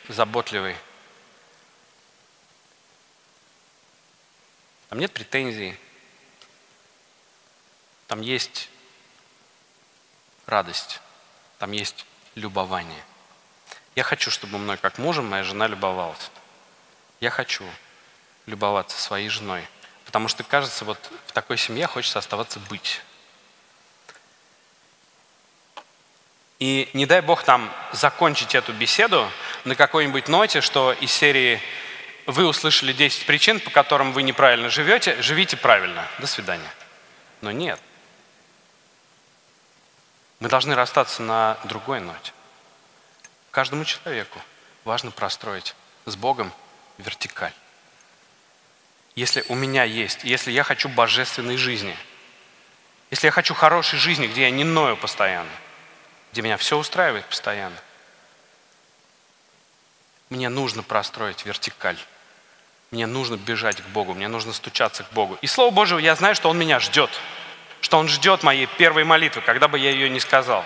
заботливой. 0.06 0.76
Там 4.88 5.00
нет 5.00 5.12
претензий, 5.12 5.76
там 8.10 8.22
есть 8.22 8.68
радость, 10.46 11.00
там 11.60 11.70
есть 11.70 12.04
любование. 12.34 13.04
Я 13.94 14.02
хочу, 14.02 14.32
чтобы 14.32 14.58
мной, 14.58 14.78
как 14.78 14.98
мужем, 14.98 15.30
моя 15.30 15.44
жена 15.44 15.68
любовалась. 15.68 16.32
Я 17.20 17.30
хочу 17.30 17.64
любоваться 18.46 19.00
своей 19.00 19.28
женой. 19.28 19.64
Потому 20.06 20.26
что, 20.26 20.42
кажется, 20.42 20.84
вот 20.84 20.98
в 21.28 21.30
такой 21.30 21.56
семье 21.56 21.86
хочется 21.86 22.18
оставаться 22.18 22.58
быть. 22.58 23.00
И 26.58 26.90
не 26.94 27.06
дай 27.06 27.20
Бог 27.20 27.46
нам 27.46 27.72
закончить 27.92 28.56
эту 28.56 28.72
беседу 28.72 29.30
на 29.62 29.76
какой-нибудь 29.76 30.26
ноте, 30.26 30.62
что 30.62 30.92
из 30.94 31.12
серии 31.12 31.62
«Вы 32.26 32.48
услышали 32.48 32.92
10 32.92 33.24
причин, 33.24 33.60
по 33.60 33.70
которым 33.70 34.12
вы 34.12 34.24
неправильно 34.24 34.68
живете, 34.68 35.22
живите 35.22 35.56
правильно. 35.56 36.08
До 36.18 36.26
свидания». 36.26 36.74
Но 37.40 37.52
нет. 37.52 37.80
Мы 40.40 40.48
должны 40.48 40.74
расстаться 40.74 41.22
на 41.22 41.58
другой 41.64 42.00
ноте. 42.00 42.32
Каждому 43.50 43.84
человеку 43.84 44.40
важно 44.84 45.10
простроить 45.10 45.76
с 46.06 46.16
Богом 46.16 46.52
вертикаль. 46.96 47.52
Если 49.14 49.44
у 49.48 49.54
меня 49.54 49.84
есть, 49.84 50.24
если 50.24 50.50
я 50.50 50.62
хочу 50.62 50.88
божественной 50.88 51.58
жизни, 51.58 51.96
если 53.10 53.26
я 53.26 53.32
хочу 53.32 53.54
хорошей 53.54 53.98
жизни, 53.98 54.28
где 54.28 54.42
я 54.42 54.50
не 54.50 54.64
ною 54.64 54.96
постоянно, 54.96 55.50
где 56.32 56.42
меня 56.42 56.56
все 56.56 56.78
устраивает 56.78 57.26
постоянно, 57.26 57.76
мне 60.30 60.48
нужно 60.48 60.82
простроить 60.82 61.44
вертикаль. 61.44 61.98
Мне 62.92 63.06
нужно 63.06 63.36
бежать 63.36 63.82
к 63.82 63.86
Богу, 63.86 64.14
мне 64.14 64.28
нужно 64.28 64.52
стучаться 64.52 65.04
к 65.04 65.12
Богу. 65.12 65.38
И 65.42 65.46
Слово 65.46 65.70
Божие, 65.70 66.02
я 66.02 66.14
знаю, 66.16 66.34
что 66.34 66.48
Он 66.48 66.58
меня 66.58 66.80
ждет– 66.80 67.10
что 67.80 67.98
Он 67.98 68.08
ждет 68.08 68.42
моей 68.42 68.66
первой 68.66 69.04
молитвы, 69.04 69.42
когда 69.42 69.68
бы 69.68 69.78
я 69.78 69.90
ее 69.90 70.08
не 70.08 70.20
сказал. 70.20 70.64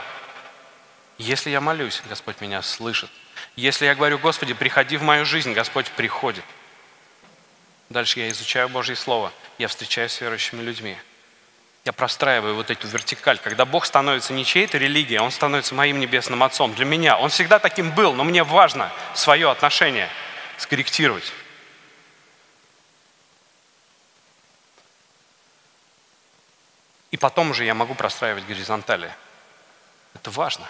Если 1.19 1.51
я 1.51 1.61
молюсь, 1.61 2.03
Господь 2.09 2.41
меня 2.41 2.61
слышит. 2.63 3.11
Если 3.57 3.87
я 3.87 3.95
говорю, 3.95 4.19
Господи, 4.19 4.53
приходи 4.53 4.97
в 4.97 5.03
мою 5.03 5.25
жизнь, 5.25 5.53
Господь 5.53 5.91
приходит. 5.93 6.45
Дальше 7.89 8.21
я 8.21 8.31
изучаю 8.31 8.69
Божье 8.69 8.97
Слово, 8.97 9.33
я 9.59 9.69
встречаюсь 9.69 10.13
с 10.13 10.21
верующими 10.21 10.63
людьми. 10.63 10.97
Я 11.85 11.93
простраиваю 11.93 12.55
вот 12.55 12.71
эту 12.71 12.89
вертикаль. 12.89 13.39
Когда 13.39 13.67
Бог 13.67 13.85
становится 13.85 14.33
не 14.33 14.45
чьей-то 14.45 14.79
религией, 14.79 15.19
Он 15.19 15.31
становится 15.31 15.75
моим 15.75 16.01
небесным 16.01 16.43
Отцом. 16.43 16.75
Для 16.75 16.87
меня 16.87 17.19
Он 17.19 17.29
всегда 17.29 17.59
таким 17.59 17.91
был, 17.91 18.15
но 18.15 18.25
мне 18.25 18.43
важно 18.43 18.91
свое 19.15 19.51
отношение 19.51 20.09
скорректировать. 20.57 21.31
И 27.15 27.17
потом 27.17 27.51
уже 27.51 27.65
я 27.65 27.75
могу 27.75 27.95
простраивать 27.95 28.45
горизонтали. 28.45 29.15
Это 30.15 30.33
важно. 30.33 30.69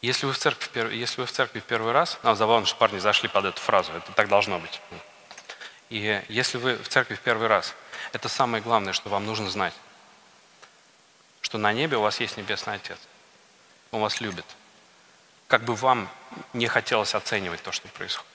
Если 0.00 0.24
вы 0.24 0.32
в 0.32 0.38
церкви, 0.38 0.96
если 0.96 1.20
вы 1.20 1.26
в 1.26 1.30
церкви 1.30 1.60
первый 1.60 1.92
раз, 1.92 2.18
ну, 2.22 2.34
забавно, 2.34 2.64
что 2.64 2.78
парни 2.78 2.98
зашли 2.98 3.28
под 3.28 3.44
эту 3.44 3.60
фразу, 3.60 3.92
это 3.92 4.12
так 4.12 4.30
должно 4.30 4.58
быть. 4.58 4.80
И 5.90 6.24
если 6.30 6.56
вы 6.56 6.76
в 6.76 6.88
церкви 6.88 7.16
в 7.16 7.20
первый 7.20 7.48
раз, 7.48 7.74
это 8.14 8.30
самое 8.30 8.62
главное, 8.62 8.94
что 8.94 9.10
вам 9.10 9.26
нужно 9.26 9.50
знать, 9.50 9.74
что 11.42 11.58
на 11.58 11.70
небе 11.74 11.98
у 11.98 12.00
вас 12.00 12.18
есть 12.18 12.38
Небесный 12.38 12.72
Отец. 12.72 12.98
Он 13.90 14.00
вас 14.00 14.22
любит. 14.22 14.46
Как 15.48 15.64
бы 15.64 15.74
вам 15.74 16.08
не 16.54 16.66
хотелось 16.66 17.14
оценивать 17.14 17.62
то, 17.62 17.72
что 17.72 17.88
происходит. 17.88 18.32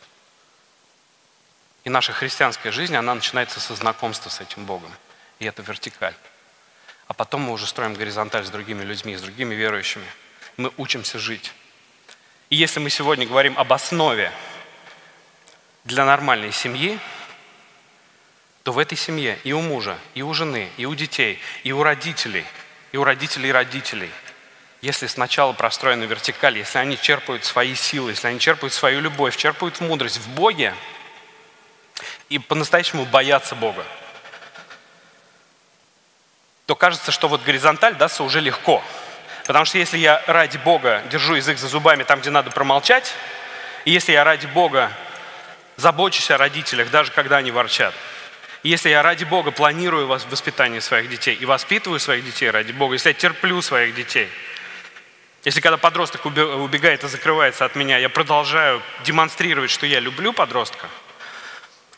И 1.83 1.89
наша 1.89 2.13
христианская 2.13 2.71
жизнь, 2.71 2.95
она 2.95 3.15
начинается 3.15 3.59
со 3.59 3.73
знакомства 3.73 4.29
с 4.29 4.39
этим 4.39 4.65
Богом. 4.65 4.93
И 5.39 5.45
это 5.45 5.63
вертикаль 5.63 6.13
а 7.11 7.13
потом 7.13 7.41
мы 7.41 7.51
уже 7.51 7.67
строим 7.67 7.93
горизонталь 7.93 8.45
с 8.45 8.49
другими 8.49 8.83
людьми, 8.83 9.17
с 9.17 9.21
другими 9.21 9.53
верующими. 9.53 10.05
Мы 10.55 10.71
учимся 10.77 11.19
жить. 11.19 11.51
И 12.49 12.55
если 12.55 12.79
мы 12.79 12.89
сегодня 12.89 13.27
говорим 13.27 13.59
об 13.59 13.73
основе 13.73 14.31
для 15.83 16.05
нормальной 16.05 16.53
семьи, 16.53 16.97
то 18.63 18.71
в 18.71 18.79
этой 18.79 18.97
семье 18.97 19.37
и 19.43 19.51
у 19.51 19.59
мужа, 19.59 19.97
и 20.13 20.21
у 20.21 20.33
жены, 20.33 20.69
и 20.77 20.85
у 20.85 20.95
детей, 20.95 21.37
и 21.65 21.73
у 21.73 21.83
родителей, 21.83 22.45
и 22.93 22.97
у 22.97 23.03
родителей 23.03 23.51
родителей, 23.51 24.09
если 24.81 25.07
сначала 25.07 25.51
простроена 25.51 26.05
вертикаль, 26.05 26.59
если 26.59 26.77
они 26.77 26.97
черпают 26.97 27.43
свои 27.43 27.75
силы, 27.75 28.11
если 28.11 28.27
они 28.27 28.39
черпают 28.39 28.71
свою 28.71 29.01
любовь, 29.01 29.35
черпают 29.35 29.81
мудрость 29.81 30.19
в 30.19 30.29
Боге 30.29 30.73
и 32.29 32.39
по-настоящему 32.39 33.03
боятся 33.03 33.53
Бога, 33.53 33.85
то 36.65 36.75
кажется, 36.75 37.11
что 37.11 37.27
вот 37.27 37.43
горизонталь 37.43 37.95
дастся 37.95 38.23
уже 38.23 38.39
легко. 38.39 38.83
Потому 39.45 39.65
что 39.65 39.77
если 39.77 39.97
я 39.97 40.23
ради 40.27 40.57
Бога 40.57 41.03
держу 41.11 41.35
язык 41.35 41.57
за 41.57 41.67
зубами 41.67 42.03
там, 42.03 42.19
где 42.19 42.29
надо 42.29 42.51
промолчать, 42.51 43.13
и 43.85 43.91
если 43.91 44.11
я 44.11 44.23
ради 44.23 44.45
Бога 44.47 44.91
забочусь 45.77 46.29
о 46.31 46.37
родителях, 46.37 46.89
даже 46.91 47.11
когда 47.11 47.37
они 47.37 47.51
ворчат, 47.51 47.93
если 48.63 48.89
я 48.89 49.01
ради 49.01 49.23
Бога 49.23 49.51
планирую 49.51 50.07
воспитание 50.07 50.81
своих 50.81 51.09
детей 51.09 51.35
и 51.35 51.45
воспитываю 51.45 51.99
своих 51.99 52.23
детей 52.23 52.51
ради 52.51 52.71
Бога, 52.71 52.93
если 52.93 53.09
я 53.09 53.13
терплю 53.13 53.61
своих 53.61 53.95
детей, 53.95 54.29
если 55.43 55.59
когда 55.59 55.77
подросток 55.77 56.23
убегает 56.27 57.03
и 57.03 57.07
закрывается 57.07 57.65
от 57.65 57.75
меня, 57.75 57.97
я 57.97 58.09
продолжаю 58.09 58.81
демонстрировать, 59.03 59.71
что 59.71 59.87
я 59.87 59.99
люблю 59.99 60.33
подростка, 60.33 60.87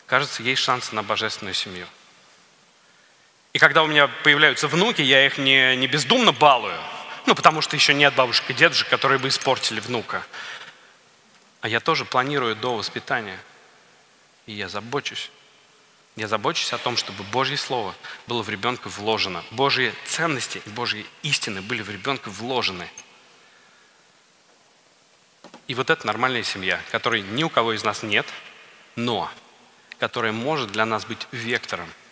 кажется, 0.06 0.42
есть 0.42 0.62
шансы 0.62 0.94
на 0.94 1.02
божественную 1.02 1.52
семью. 1.52 1.86
И 3.54 3.58
когда 3.60 3.84
у 3.84 3.86
меня 3.86 4.08
появляются 4.08 4.66
внуки, 4.66 5.00
я 5.00 5.24
их 5.24 5.38
не, 5.38 5.76
не 5.76 5.86
бездумно 5.86 6.32
балую, 6.32 6.76
ну, 7.24 7.36
потому 7.36 7.62
что 7.62 7.76
еще 7.76 7.94
нет 7.94 8.12
бабушек 8.14 8.50
и 8.50 8.52
дедушек, 8.52 8.88
которые 8.88 9.20
бы 9.20 9.28
испортили 9.28 9.78
внука. 9.78 10.26
А 11.60 11.68
я 11.68 11.78
тоже 11.78 12.04
планирую 12.04 12.56
до 12.56 12.76
воспитания. 12.76 13.38
И 14.46 14.52
я 14.52 14.68
забочусь. 14.68 15.30
Я 16.16 16.26
забочусь 16.26 16.72
о 16.72 16.78
том, 16.78 16.96
чтобы 16.96 17.22
Божье 17.24 17.56
Слово 17.56 17.94
было 18.26 18.42
в 18.42 18.50
ребенка 18.50 18.88
вложено. 18.88 19.42
Божьи 19.52 19.94
ценности 20.04 20.60
и 20.66 20.70
Божьи 20.70 21.06
истины 21.22 21.62
были 21.62 21.80
в 21.80 21.90
ребенка 21.90 22.30
вложены. 22.30 22.90
И 25.68 25.74
вот 25.74 25.90
это 25.90 26.06
нормальная 26.06 26.42
семья, 26.42 26.80
которой 26.90 27.22
ни 27.22 27.44
у 27.44 27.48
кого 27.48 27.72
из 27.72 27.84
нас 27.84 28.02
нет, 28.02 28.26
но 28.96 29.30
которая 30.00 30.32
может 30.32 30.72
для 30.72 30.84
нас 30.84 31.04
быть 31.04 31.28
вектором– 31.30 31.88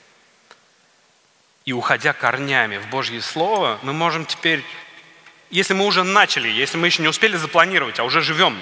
и 1.64 1.72
уходя 1.72 2.12
корнями 2.12 2.78
в 2.78 2.88
Божье 2.88 3.20
Слово, 3.20 3.78
мы 3.82 3.92
можем 3.92 4.26
теперь, 4.26 4.64
если 5.50 5.74
мы 5.74 5.86
уже 5.86 6.02
начали, 6.02 6.48
если 6.48 6.76
мы 6.76 6.86
еще 6.86 7.02
не 7.02 7.08
успели 7.08 7.36
запланировать, 7.36 7.98
а 7.98 8.04
уже 8.04 8.20
живем, 8.20 8.60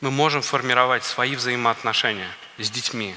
мы 0.00 0.10
можем 0.10 0.42
формировать 0.42 1.04
свои 1.04 1.34
взаимоотношения 1.34 2.30
с 2.58 2.70
детьми, 2.70 3.14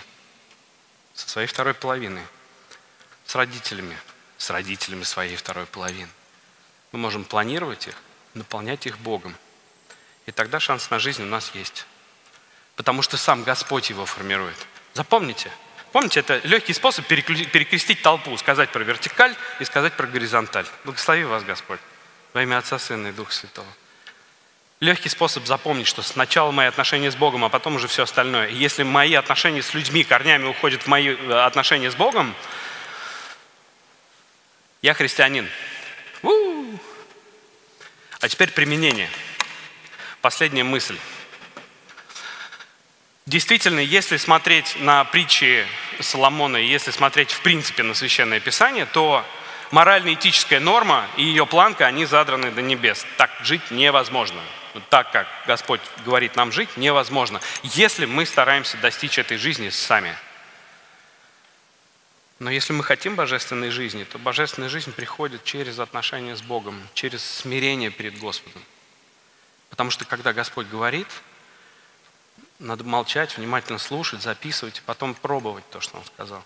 со 1.14 1.30
своей 1.30 1.48
второй 1.48 1.74
половиной, 1.74 2.24
с 3.26 3.36
родителями, 3.36 3.98
с 4.38 4.50
родителями 4.50 5.04
своей 5.04 5.36
второй 5.36 5.66
половины. 5.66 6.10
Мы 6.92 7.00
можем 7.00 7.24
планировать 7.24 7.88
их, 7.88 7.96
наполнять 8.34 8.88
их 8.88 8.98
Богом. 9.00 9.36
И 10.26 10.32
тогда 10.32 10.60
шанс 10.60 10.90
на 10.90 11.00
жизнь 11.00 11.24
у 11.24 11.26
нас 11.26 11.52
есть. 11.54 11.86
Потому 12.76 13.02
что 13.02 13.18
сам 13.18 13.44
Господь 13.44 13.90
его 13.90 14.06
формирует. 14.06 14.56
Запомните– 14.94 15.52
Помните, 15.92 16.22
это 16.22 16.40
легкий 16.46 16.74
способ 16.74 17.06
перекрестить 17.06 18.02
толпу, 18.02 18.36
сказать 18.38 18.70
про 18.70 18.84
вертикаль 18.84 19.36
и 19.60 19.66
сказать 19.66 19.94
про 19.94 20.08
горизонталь. 20.08 20.66
Благослови 20.86 21.26
вас 21.26 21.44
Господь 21.44 21.80
во 22.34 22.44
имя 22.44 22.60
Отца, 22.60 22.80
Сына 22.80 23.08
и 23.08 23.12
Духа 23.12 23.34
Святого. 23.34 23.68
легкий 24.80 25.10
способ 25.10 25.46
запомнить, 25.46 25.88
что 25.88 26.02
сначала 26.02 26.52
мои 26.52 26.68
отношения 26.68 27.12
с 27.12 27.16
Богом, 27.16 27.46
а 27.46 27.50
потом 27.50 27.76
уже 27.76 27.88
все 27.88 28.04
остальное. 28.04 28.48
И 28.48 28.56
если 28.56 28.84
мои 28.84 29.14
отношения 29.14 29.62
с 29.62 29.74
людьми 29.74 30.04
корнями 30.04 30.46
уходят 30.46 30.84
в 30.84 30.88
мои 30.88 31.10
э, 31.10 31.34
отношения 31.34 31.92
с 31.92 31.96
Богом, 31.96 32.34
я 34.82 34.94
христианин. 34.94 35.48
У-у-у. 36.24 36.80
А 38.20 38.28
теперь 38.28 38.50
применение. 38.52 39.10
Последняя 40.22 40.64
мысль. 40.64 40.98
Действительно, 43.28 43.80
если 43.80 44.18
смотреть 44.18 44.78
на 44.80 45.04
притчи 45.04 45.68
Соломона, 46.02 46.58
и 46.58 46.66
если 46.66 46.92
смотреть 46.92 47.32
в 47.32 47.42
принципе 47.42 47.84
на 47.84 47.94
Священное 47.94 48.40
Писание, 48.40 48.86
то 48.86 49.26
морально-этическая 49.72 50.60
норма 50.60 51.08
и 51.18 51.24
ее 51.24 51.46
планка, 51.46 51.86
они 51.86 52.06
задраны 52.06 52.52
до 52.52 52.62
небес. 52.62 53.06
Так 53.18 53.32
жить 53.44 53.72
невозможно. 53.72 54.42
Так, 54.90 55.12
как 55.12 55.28
Господь 55.48 55.82
говорит 56.06 56.36
нам 56.36 56.52
жить, 56.52 56.78
невозможно, 56.78 57.42
если 57.64 58.06
мы 58.06 58.26
стараемся 58.26 58.78
достичь 58.78 59.20
этой 59.20 59.38
жизни 59.38 59.70
сами. 59.70 60.16
Но 62.40 62.50
если 62.50 62.74
мы 62.74 62.84
хотим 62.84 63.16
божественной 63.16 63.70
жизни, 63.70 64.04
то 64.04 64.18
божественная 64.18 64.70
жизнь 64.70 64.94
приходит 64.94 65.44
через 65.44 65.78
отношения 65.78 66.36
с 66.36 66.42
Богом, 66.42 66.82
через 66.94 67.24
смирение 67.24 67.92
перед 67.92 68.18
Господом. 68.18 68.64
Потому 69.70 69.92
что 69.92 70.06
когда 70.06 70.34
Господь 70.34 70.68
говорит, 70.68 71.08
надо 72.62 72.84
молчать, 72.84 73.38
внимательно 73.38 73.80
слушать, 73.80 74.22
записывать, 74.22 74.78
и 74.78 74.82
потом 74.82 75.14
пробовать 75.14 75.68
то, 75.70 75.82
что 75.82 75.98
Он 75.98 76.06
сказал. 76.06 76.44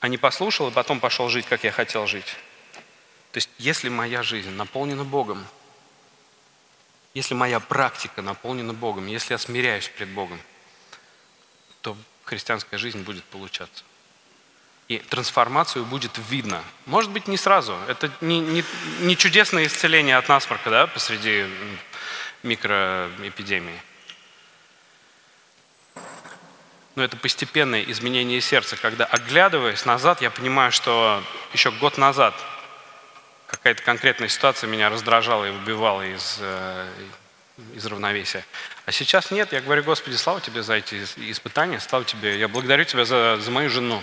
А 0.00 0.08
не 0.08 0.18
послушал, 0.18 0.68
и 0.68 0.72
потом 0.72 1.00
пошел 1.00 1.28
жить, 1.28 1.46
как 1.46 1.64
я 1.64 1.72
хотел 1.72 2.06
жить. 2.06 2.36
То 3.32 3.38
есть, 3.38 3.50
если 3.58 3.88
моя 3.88 4.22
жизнь 4.22 4.50
наполнена 4.50 5.04
Богом, 5.04 5.44
если 7.14 7.34
моя 7.34 7.58
практика 7.60 8.22
наполнена 8.22 8.74
Богом, 8.74 9.06
если 9.06 9.34
я 9.34 9.38
смиряюсь 9.38 9.88
пред 9.88 10.08
Богом, 10.10 10.40
то 11.80 11.96
христианская 12.24 12.78
жизнь 12.78 13.02
будет 13.02 13.24
получаться. 13.24 13.82
И 14.86 14.98
трансформацию 14.98 15.84
будет 15.84 16.18
видно. 16.30 16.62
Может 16.86 17.10
быть, 17.10 17.26
не 17.26 17.36
сразу. 17.36 17.76
Это 17.88 18.10
не, 18.20 18.40
не, 18.40 18.64
не 19.00 19.16
чудесное 19.16 19.66
исцеление 19.66 20.16
от 20.16 20.28
насморка 20.28 20.70
да, 20.70 20.86
посреди 20.86 21.46
микроэпидемии. 22.42 23.80
Но 26.94 27.04
это 27.04 27.16
постепенное 27.16 27.82
изменение 27.84 28.40
сердца, 28.40 28.76
когда, 28.76 29.04
оглядываясь 29.04 29.84
назад, 29.84 30.20
я 30.20 30.30
понимаю, 30.30 30.72
что 30.72 31.22
еще 31.52 31.70
год 31.70 31.96
назад 31.96 32.34
какая-то 33.46 33.82
конкретная 33.82 34.28
ситуация 34.28 34.68
меня 34.68 34.90
раздражала 34.90 35.44
и 35.44 35.50
выбивала 35.52 36.02
из, 36.02 36.38
э, 36.40 36.88
из 37.74 37.86
равновесия. 37.86 38.44
А 38.84 38.90
сейчас 38.90 39.30
нет, 39.30 39.52
я 39.52 39.60
говорю, 39.60 39.84
Господи, 39.84 40.16
слава 40.16 40.40
Тебе 40.40 40.62
за 40.62 40.74
эти 40.74 41.04
испытания, 41.30 41.78
слава 41.78 42.04
Тебе, 42.04 42.36
я 42.36 42.48
благодарю 42.48 42.84
Тебя 42.84 43.04
за, 43.04 43.36
за 43.40 43.50
мою 43.52 43.70
жену, 43.70 44.02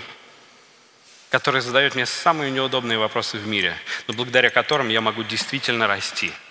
которая 1.30 1.62
задает 1.62 1.96
мне 1.96 2.06
самые 2.06 2.50
неудобные 2.50 2.98
вопросы 2.98 3.38
в 3.38 3.46
мире, 3.46 3.76
но 4.08 4.14
благодаря 4.14 4.50
которым 4.50 4.88
я 4.88 5.02
могу 5.02 5.24
действительно 5.24 5.86
расти– 5.88 6.32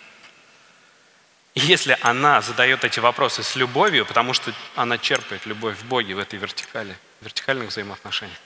и 1.55 1.61
если 1.61 1.97
она 2.01 2.41
задает 2.41 2.85
эти 2.85 3.01
вопросы 3.01 3.43
с 3.43 3.57
любовью, 3.57 4.05
потому 4.07 4.35
что 4.35 4.53
она 4.75 4.99
черпает 4.99 5.47
любовь 5.47 5.79
в 5.79 5.85
Боге 5.87 6.15
в 6.15 6.19
этой 6.19 6.39
вертикали, 6.39 6.97
вертикальных 7.21 7.69
взаимоотношениях, 7.69 8.39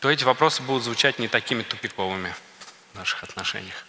то 0.00 0.10
эти 0.10 0.24
вопросы 0.24 0.62
будут 0.62 0.82
звучать 0.82 1.18
не 1.18 1.28
такими 1.28 1.62
тупиковыми 1.62 2.34
в 2.92 2.98
наших 2.98 3.22
отношениях. 3.22 3.86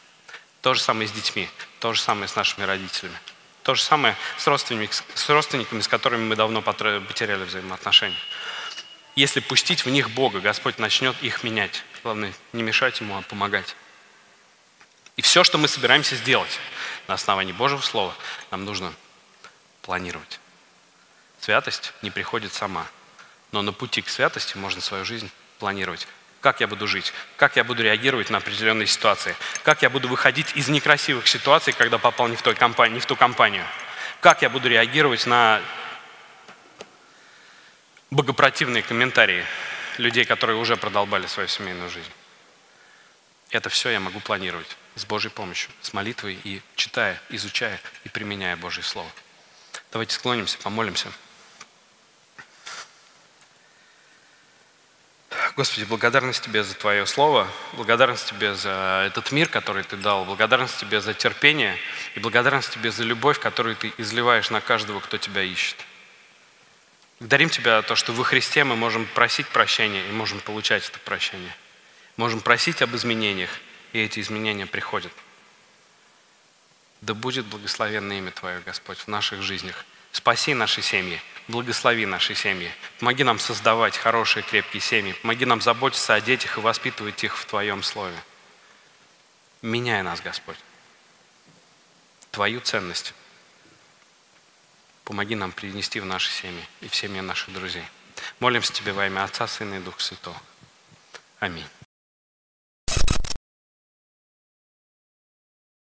То 0.62 0.74
же 0.74 0.82
самое 0.82 1.08
с 1.08 1.12
детьми, 1.12 1.50
то 1.80 1.94
же 1.94 2.02
самое 2.02 2.28
с 2.28 2.36
нашими 2.36 2.64
родителями. 2.66 3.18
То 3.64 3.76
же 3.76 3.82
самое 3.82 4.16
с 4.38 4.46
родственниками, 4.46 5.02
с 5.16 5.30
родственниками, 5.30 5.82
с 5.82 5.88
которыми 5.88 6.24
мы 6.26 6.36
давно 6.36 6.62
потеряли 6.62 7.44
взаимоотношения. 7.46 8.18
Если 9.16 9.40
пустить 9.40 9.86
в 9.86 9.90
них 9.90 10.10
Бога, 10.12 10.42
Господь 10.42 10.80
начнет 10.80 11.16
их 11.22 11.44
менять. 11.44 11.84
Главное, 12.04 12.34
не 12.52 12.62
мешать 12.62 13.00
Ему, 13.00 13.18
а 13.18 13.22
помогать. 13.22 13.76
И 15.16 15.22
все, 15.22 15.44
что 15.44 15.58
мы 15.58 15.68
собираемся 15.68 16.16
сделать 16.16 16.60
на 17.08 17.16
основании 17.16 17.54
Божьего 17.54 17.82
Слова, 17.82 18.14
нам 18.52 18.66
нужно 18.66 18.94
планировать. 19.82 20.40
Святость 21.40 21.94
не 22.02 22.10
приходит 22.10 22.54
сама. 22.54 22.88
Но 23.52 23.62
на 23.62 23.74
пути 23.74 24.02
к 24.02 24.10
святости 24.10 24.58
можно 24.58 24.82
свою 24.82 25.06
жизнь 25.06 25.30
планировать. 25.60 26.08
Как 26.42 26.60
я 26.60 26.68
буду 26.68 26.88
жить? 26.88 27.14
Как 27.38 27.56
я 27.56 27.64
буду 27.64 27.84
реагировать 27.84 28.30
на 28.30 28.38
определенные 28.38 28.88
ситуации? 28.88 29.36
Как 29.64 29.82
я 29.82 29.90
буду 29.90 30.08
выходить 30.08 30.56
из 30.56 30.70
некрасивых 30.70 31.28
ситуаций, 31.28 31.74
когда 31.74 31.98
попал 31.98 32.28
не 32.28 32.36
в, 32.36 32.42
той 32.42 32.56
компании, 32.56 32.96
не 32.96 33.00
в 33.00 33.06
ту 33.06 33.16
компанию? 33.16 33.66
Как 34.20 34.42
я 34.42 34.50
буду 34.50 34.70
реагировать 34.70 35.26
на 35.26 35.62
богопротивные 38.10 38.84
комментарии 38.84 39.46
людей, 39.98 40.26
которые 40.26 40.58
уже 40.58 40.78
продолбали 40.78 41.28
свою 41.28 41.48
семейную 41.48 41.90
жизнь? 41.90 42.12
Это 43.52 43.70
все 43.70 43.90
я 43.90 44.00
могу 44.00 44.20
планировать 44.20 44.78
с 44.96 45.06
Божьей 45.06 45.32
помощью, 45.32 45.72
с 45.82 45.94
молитвой 45.94 46.40
и 46.44 46.62
читая, 46.76 47.22
изучая 47.30 47.80
и 48.04 48.10
применяя 48.10 48.56
Божье 48.56 48.84
Слово. 48.84 49.10
Давайте 49.92 50.16
склонимся, 50.16 50.58
помолимся. 50.60 51.12
Господи, 55.56 55.84
благодарность 55.86 56.44
Тебе 56.44 56.64
за 56.64 56.74
Твое 56.74 57.06
Слово, 57.06 57.48
благодарность 57.74 58.28
Тебе 58.28 58.56
за 58.56 59.06
этот 59.08 59.32
мир, 59.32 59.50
который 59.50 59.84
Ты 59.84 59.98
дал, 59.98 60.26
благодарность 60.26 60.80
Тебе 60.80 61.00
за 61.00 61.14
терпение 61.14 61.78
и 62.16 62.20
благодарность 62.20 62.72
Тебе 62.72 62.92
за 62.92 63.04
любовь, 63.04 63.40
которую 63.40 63.76
Ты 63.76 63.94
изливаешь 63.98 64.50
на 64.50 64.62
каждого, 64.62 65.00
кто 65.00 65.18
Тебя 65.18 65.44
ищет. 65.44 65.78
Благодарим 67.20 67.50
Тебя 67.50 67.82
за 67.82 67.88
то, 67.88 67.96
что 67.96 68.14
во 68.14 68.24
Христе 68.24 68.64
мы 68.64 68.76
можем 68.76 69.06
просить 69.06 69.48
прощения 69.48 70.08
и 70.08 70.12
можем 70.12 70.40
получать 70.40 70.88
это 70.90 71.00
прощение. 71.00 71.56
Можем 72.18 72.42
просить 72.42 72.82
об 72.82 72.96
изменениях, 72.96 73.50
и 73.94 74.00
эти 74.00 74.20
изменения 74.20 74.66
приходят. 74.66 75.14
Да 77.02 77.14
будет 77.14 77.46
благословенное 77.46 78.18
имя 78.18 78.32
Твое, 78.32 78.60
Господь, 78.62 78.98
в 78.98 79.08
наших 79.08 79.42
жизнях. 79.42 79.86
Спаси 80.12 80.54
наши 80.54 80.82
семьи, 80.82 81.22
благослови 81.48 82.06
наши 82.06 82.36
семьи. 82.36 82.72
Помоги 83.00 83.24
нам 83.24 83.40
создавать 83.40 83.98
хорошие, 83.98 84.44
крепкие 84.44 84.82
семьи. 84.82 85.14
Помоги 85.22 85.46
нам 85.46 85.62
заботиться 85.62 86.14
о 86.14 86.22
детях 86.22 86.58
и 86.58 86.62
воспитывать 86.62 87.24
их 87.24 87.38
в 87.38 87.46
Твоем 87.46 87.84
Слове. 87.84 88.18
Меняй 89.62 90.02
нас, 90.02 90.22
Господь. 90.22 90.58
Твою 92.32 92.62
ценность. 92.62 93.14
Помоги 95.04 95.36
нам 95.36 95.52
принести 95.52 96.00
в 96.00 96.06
наши 96.06 96.32
семьи 96.32 96.66
и 96.82 96.88
в 96.88 96.96
семьи 96.96 97.22
наших 97.22 97.54
друзей. 97.54 97.86
Молимся 98.40 98.72
Тебе 98.72 98.94
во 98.94 99.06
имя 99.06 99.24
Отца, 99.24 99.48
Сына 99.48 99.76
и 99.76 99.80
Духа 99.80 100.02
Святого. 100.02 100.42
Аминь. 101.40 101.68